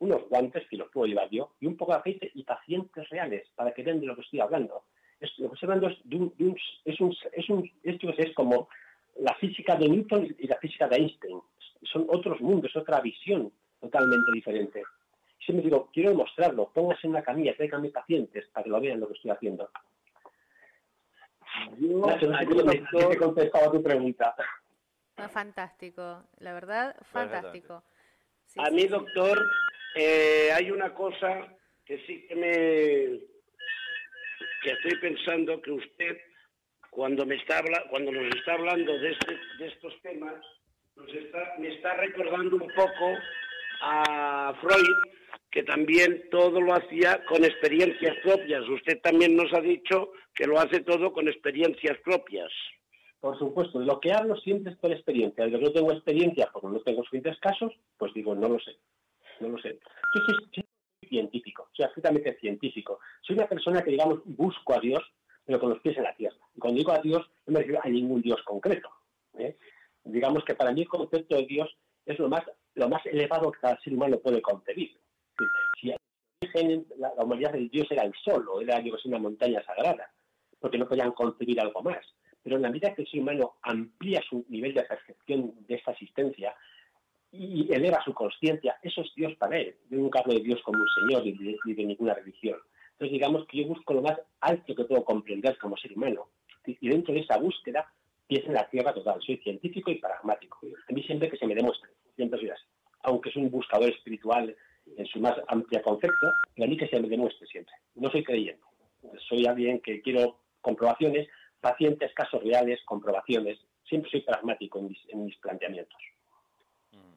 unos 0.00 0.28
guantes 0.28 0.66
que 0.68 0.76
los 0.76 0.90
puedo 0.90 1.06
llevar 1.06 1.28
yo, 1.30 1.52
y 1.60 1.66
un 1.66 1.76
poco 1.76 1.92
de 1.92 1.98
aceite 1.98 2.30
y 2.34 2.44
pacientes 2.44 3.08
reales 3.08 3.48
para 3.54 3.72
que 3.72 3.82
vean 3.82 4.00
de 4.00 4.06
lo 4.06 4.14
que 4.14 4.22
estoy 4.22 4.40
hablando. 4.40 4.84
Es, 5.20 5.36
lo 5.38 5.48
que 5.48 5.54
estoy 5.54 5.66
hablando 5.68 5.88
es, 5.88 5.98
de 6.04 6.16
un, 6.16 6.56
es, 6.84 7.00
un, 7.00 7.16
es, 7.32 7.50
un, 7.50 7.70
es 7.84 8.34
como 8.34 8.68
la 9.16 9.34
física 9.34 9.76
de 9.76 9.88
Newton 9.88 10.36
y 10.38 10.46
la 10.46 10.56
física 10.56 10.88
de 10.88 10.96
Einstein. 10.96 11.40
Son 11.82 12.06
otros 12.08 12.40
mundos, 12.40 12.74
otra 12.76 13.00
visión 13.00 13.52
totalmente 13.80 14.30
diferente. 14.32 14.82
Siempre 15.44 15.64
digo, 15.64 15.88
quiero 15.92 16.10
demostrarlo, 16.10 16.70
póngase 16.72 17.06
en 17.06 17.10
una 17.10 17.22
camilla, 17.22 17.56
traigan 17.56 17.82
mis 17.82 17.92
pacientes 17.92 18.46
para 18.52 18.64
que 18.64 18.70
lo 18.70 18.80
vean 18.80 19.00
lo 19.00 19.08
que 19.08 19.14
estoy 19.14 19.30
haciendo. 19.30 19.70
Yo, 21.78 21.98
no 21.98 22.18
sé 22.18 22.26
he 23.10 23.16
contestado 23.16 23.68
a 23.68 23.72
tu 23.72 23.82
pregunta. 23.82 24.34
Fantástico, 25.28 26.22
la 26.38 26.52
verdad, 26.52 26.96
fantástico. 27.12 27.82
a 28.56 28.70
mí, 28.70 28.86
doctor, 28.86 29.44
eh, 29.96 30.50
hay 30.54 30.70
una 30.70 30.94
cosa 30.94 31.48
que 31.84 31.98
sí 32.06 32.26
que 32.28 32.34
me 32.36 33.28
que 34.62 34.70
estoy 34.72 34.98
pensando 35.00 35.60
que 35.62 35.72
usted 35.72 36.18
cuando 36.90 37.24
me 37.24 37.36
está 37.36 37.62
cuando 37.90 38.12
nos 38.12 38.34
está 38.36 38.54
hablando 38.54 38.98
de, 38.98 39.12
este, 39.12 39.38
de 39.58 39.66
estos 39.68 40.00
temas 40.02 40.34
nos 40.96 41.08
está, 41.14 41.54
me 41.58 41.74
está 41.74 41.94
recordando 41.94 42.56
un 42.56 42.68
poco 42.74 43.16
a 43.82 44.54
Freud 44.60 44.96
que 45.50 45.62
también 45.62 46.28
todo 46.30 46.60
lo 46.60 46.74
hacía 46.74 47.24
con 47.24 47.44
experiencias 47.44 48.16
propias. 48.22 48.68
Usted 48.68 49.00
también 49.00 49.34
nos 49.34 49.52
ha 49.54 49.60
dicho 49.60 50.12
que 50.34 50.46
lo 50.46 50.58
hace 50.58 50.80
todo 50.80 51.12
con 51.12 51.26
experiencias 51.26 51.96
propias. 52.04 52.52
Por 53.20 53.36
supuesto, 53.38 53.80
lo 53.80 53.98
que 54.00 54.12
hablo 54.12 54.36
siempre 54.36 54.72
es 54.72 54.78
por 54.78 54.92
experiencia. 54.92 55.44
De 55.44 55.50
que 55.50 55.58
no 55.58 55.72
tengo 55.72 55.92
experiencia 55.92 56.48
porque 56.52 56.68
no 56.68 56.80
tengo 56.80 57.02
suficientes 57.02 57.38
casos, 57.40 57.72
pues 57.96 58.14
digo, 58.14 58.34
no 58.34 58.48
lo 58.48 58.60
sé. 58.60 58.76
No 59.40 59.48
lo 59.48 59.58
sé. 59.58 59.78
Yo 60.14 60.22
soy, 60.26 60.64
científico, 61.08 61.68
soy 61.72 61.86
absolutamente 61.86 62.38
científico. 62.38 63.00
Soy 63.22 63.36
una 63.36 63.48
persona 63.48 63.82
que, 63.82 63.92
digamos, 63.92 64.20
busco 64.24 64.74
a 64.74 64.80
Dios, 64.80 65.02
pero 65.44 65.58
con 65.58 65.70
los 65.70 65.80
pies 65.80 65.96
en 65.96 66.04
la 66.04 66.14
tierra. 66.14 66.36
Y 66.54 66.60
cuando 66.60 66.78
digo 66.78 66.92
a 66.92 66.98
Dios, 66.98 67.26
no 67.46 67.54
me 67.54 67.60
refiero 67.60 67.80
a 67.82 67.88
ningún 67.88 68.20
Dios 68.20 68.42
concreto. 68.44 68.90
¿eh? 69.38 69.56
Digamos 70.04 70.44
que 70.44 70.54
para 70.54 70.72
mí 70.72 70.82
el 70.82 70.88
concepto 70.88 71.36
de 71.36 71.46
Dios 71.46 71.74
es 72.04 72.18
lo 72.18 72.28
más, 72.28 72.42
lo 72.74 72.88
más 72.88 73.04
elevado 73.06 73.50
que 73.50 73.60
cada 73.60 73.80
ser 73.80 73.94
humano 73.94 74.18
puede 74.18 74.42
concebir. 74.42 74.96
Si 75.80 75.88
la, 75.88 77.14
la 77.16 77.24
humanidad 77.24 77.52
del 77.52 77.70
Dios 77.70 77.86
era 77.90 78.04
el 78.04 78.12
sol, 78.22 78.46
o 78.48 78.60
era 78.60 78.82
una 79.06 79.18
montaña 79.18 79.62
sagrada, 79.64 80.12
porque 80.60 80.78
no 80.78 80.86
podían 80.86 81.12
concebir 81.12 81.60
algo 81.60 81.82
más 81.82 82.04
pero 82.48 82.56
en 82.56 82.62
la 82.62 82.70
medida 82.70 82.94
que 82.94 83.02
el 83.02 83.08
ser 83.08 83.20
humano 83.20 83.56
amplía 83.60 84.22
su 84.26 84.42
nivel 84.48 84.72
de 84.72 84.82
percepción 84.82 85.52
de 85.66 85.74
esta 85.74 85.92
existencia, 85.92 86.54
y 87.30 87.70
eleva 87.70 88.02
su 88.02 88.14
conciencia, 88.14 88.78
eso 88.82 89.02
es 89.02 89.14
Dios 89.14 89.34
para 89.34 89.58
él. 89.58 89.76
Yo 89.90 89.98
nunca 89.98 90.20
hablo 90.20 90.32
de 90.32 90.40
Dios 90.40 90.62
como 90.62 90.80
un 90.80 90.88
Señor 90.88 91.26
ni 91.26 91.74
de, 91.74 91.84
ninguna 91.84 92.14
religión. 92.14 92.58
Entonces 92.92 93.12
digamos 93.12 93.46
que 93.46 93.58
yo 93.58 93.68
busco 93.68 93.92
lo 93.92 94.00
más 94.00 94.18
alto 94.40 94.74
que 94.74 94.84
puedo 94.84 95.04
comprender 95.04 95.58
como 95.58 95.76
ser 95.76 95.92
humano. 95.92 96.28
Y 96.64 96.88
dentro 96.88 97.12
de 97.12 97.20
esa 97.20 97.36
búsqueda 97.36 97.92
pienso 98.26 98.48
en 98.48 98.54
la 98.54 98.66
tierra 98.70 98.94
total. 98.94 99.20
Soy 99.20 99.36
científico 99.36 99.90
y 99.90 99.96
pragmático. 99.96 100.58
A 100.88 100.92
mí 100.94 101.02
siempre 101.02 101.28
que 101.28 101.36
se 101.36 101.46
me 101.46 101.54
demuestre, 101.54 101.90
siempre 102.16 102.40
soy 102.40 102.48
así. 102.48 102.64
Aunque 103.02 103.28
es 103.28 103.36
un 103.36 103.50
buscador 103.50 103.90
espiritual 103.90 104.56
en 104.96 105.04
su 105.04 105.20
más 105.20 105.36
amplia 105.48 105.82
concepto, 105.82 106.32
pero 106.54 106.64
a 106.64 106.70
mí 106.70 106.78
que 106.78 106.88
se 106.88 106.98
me 106.98 107.10
demuestre 107.10 107.46
siempre. 107.46 107.74
No 107.94 108.10
soy 108.10 108.24
creyente. 108.24 108.62
Soy 109.28 109.44
alguien 109.44 109.80
que 109.80 110.00
quiero 110.00 110.38
comprobaciones, 110.62 111.28
pacientes, 111.68 112.12
casos 112.14 112.42
reales, 112.42 112.80
comprobaciones. 112.84 113.58
Siempre 113.84 114.10
soy 114.10 114.22
pragmático 114.22 114.78
en 114.78 114.88
mis, 114.88 114.98
en 115.08 115.24
mis 115.24 115.36
planteamientos. 115.38 115.98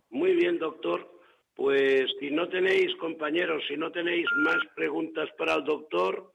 Muy 0.09 0.33
bien, 0.35 0.59
doctor. 0.59 1.09
Pues 1.55 2.05
si 2.19 2.31
no 2.31 2.47
tenéis, 2.49 2.95
compañeros, 2.95 3.63
si 3.67 3.77
no 3.77 3.91
tenéis 3.91 4.25
más 4.37 4.59
preguntas 4.75 5.29
para 5.37 5.55
el 5.55 5.63
doctor, 5.63 6.33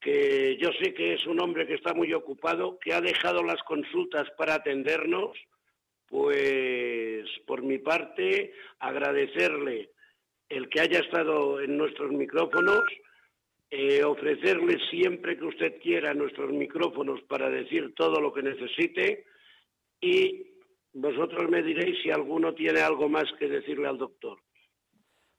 que 0.00 0.58
yo 0.60 0.70
sé 0.80 0.92
que 0.94 1.14
es 1.14 1.26
un 1.26 1.40
hombre 1.40 1.66
que 1.66 1.74
está 1.74 1.94
muy 1.94 2.12
ocupado, 2.12 2.78
que 2.78 2.92
ha 2.92 3.00
dejado 3.00 3.42
las 3.42 3.62
consultas 3.62 4.28
para 4.36 4.54
atendernos, 4.54 5.30
pues 6.08 7.24
por 7.46 7.62
mi 7.62 7.78
parte 7.78 8.52
agradecerle 8.80 9.90
el 10.48 10.68
que 10.68 10.80
haya 10.80 10.98
estado 10.98 11.60
en 11.60 11.78
nuestros 11.78 12.10
micrófonos, 12.12 12.82
eh, 13.74 14.04
ofrecerle 14.04 14.78
siempre 14.90 15.38
que 15.38 15.46
usted 15.46 15.80
quiera 15.80 16.12
nuestros 16.12 16.52
micrófonos 16.52 17.22
para 17.22 17.48
decir 17.48 17.94
todo 17.94 18.20
lo 18.20 18.30
que 18.30 18.42
necesite 18.42 19.24
y 19.98 20.46
vosotros 20.92 21.48
me 21.48 21.62
diréis 21.62 21.96
si 22.02 22.10
alguno 22.10 22.52
tiene 22.52 22.80
algo 22.82 23.08
más 23.08 23.24
que 23.38 23.48
decirle 23.48 23.88
al 23.88 23.96
doctor. 23.96 24.38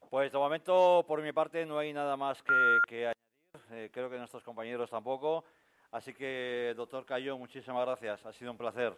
Pues 0.09 0.31
de 0.31 0.39
momento, 0.39 1.05
por 1.07 1.21
mi 1.21 1.31
parte, 1.31 1.63
no 1.67 1.77
hay 1.77 1.93
nada 1.93 2.17
más 2.17 2.41
que, 2.41 3.05
añadir. 3.05 3.13
Eh, 3.71 3.89
creo 3.93 4.09
que 4.09 4.17
nuestros 4.17 4.43
compañeros 4.43 4.89
tampoco. 4.89 5.43
Así 5.91 6.11
que, 6.15 6.73
doctor 6.75 7.05
Cayo, 7.05 7.37
muchísimas 7.37 7.85
gracias. 7.85 8.25
Ha 8.25 8.33
sido 8.33 8.49
un 8.49 8.57
placer. 8.57 8.93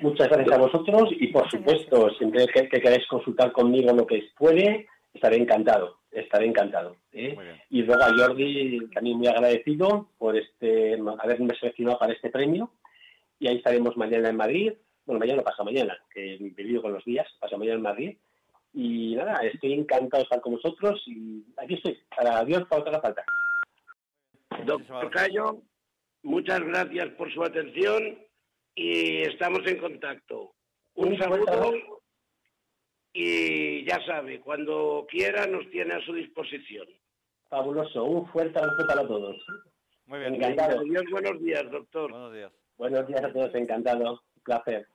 Muchas 0.00 0.28
gracias 0.28 0.58
a 0.58 0.60
vosotros 0.60 1.10
y, 1.12 1.28
por 1.28 1.48
supuesto, 1.48 2.10
siempre 2.18 2.48
que, 2.48 2.68
queráis 2.68 3.06
consultar 3.06 3.52
conmigo 3.52 3.92
lo 3.92 4.04
que 4.04 4.20
puede, 4.36 4.88
estaré 5.14 5.36
encantado. 5.36 6.01
Estaré 6.12 6.46
encantado. 6.46 6.96
¿eh? 7.12 7.36
Y 7.70 7.82
luego 7.82 8.02
a 8.02 8.12
Jordi, 8.14 8.86
también 8.94 9.18
muy 9.18 9.26
agradecido 9.26 10.08
por 10.18 10.36
este 10.36 10.98
haberme 11.18 11.54
seleccionado 11.58 11.98
para 11.98 12.12
este 12.12 12.30
premio. 12.30 12.70
Y 13.38 13.48
ahí 13.48 13.56
estaremos 13.56 13.96
mañana 13.96 14.28
en 14.28 14.36
Madrid 14.36 14.72
bueno, 15.04 15.18
mañana 15.18 15.42
pasa 15.42 15.64
mañana, 15.64 15.98
que 16.12 16.34
he 16.34 16.38
vivido 16.38 16.82
con 16.82 16.92
los 16.92 17.04
días, 17.04 17.26
pasa 17.40 17.56
mañana 17.56 17.76
en 17.76 17.82
Madrid. 17.82 18.16
Y 18.72 19.14
nada, 19.16 19.40
estoy 19.42 19.74
encantado 19.74 20.22
de 20.22 20.24
estar 20.24 20.40
con 20.40 20.54
vosotros 20.54 21.02
y 21.06 21.44
aquí 21.56 21.74
estoy, 21.74 21.98
para 22.16 22.44
Dios, 22.44 22.64
para 22.68 22.82
otra 22.82 23.00
falta. 23.00 23.24
Doctor 24.64 25.10
Cayo, 25.10 25.60
muchas 26.22 26.60
gracias 26.60 27.08
por 27.10 27.32
su 27.32 27.42
atención 27.42 28.18
y 28.74 29.22
estamos 29.22 29.60
en 29.66 29.78
contacto. 29.78 30.54
Un, 30.94 31.18
saludo 31.18 31.91
y 33.12 33.84
ya 33.84 34.04
sabe, 34.06 34.40
cuando 34.40 35.06
quiera 35.08 35.46
nos 35.46 35.68
tiene 35.70 35.94
a 35.94 36.04
su 36.04 36.14
disposición. 36.14 36.86
Fabuloso, 37.48 38.04
un 38.04 38.26
fuerte 38.28 38.58
abrazo 38.58 38.86
para 38.86 39.06
todos. 39.06 39.36
Muy 40.06 40.18
bien. 40.20 40.34
Encantado. 40.34 40.82
Dios, 40.82 41.04
buenos 41.10 41.42
días, 41.42 41.70
doctor. 41.70 42.10
Buenos 42.10 42.32
días. 42.32 42.52
Buenos 42.78 43.06
días 43.06 43.22
a 43.22 43.32
todos, 43.32 43.54
encantado. 43.54 44.12
Un 44.12 44.42
placer. 44.42 44.86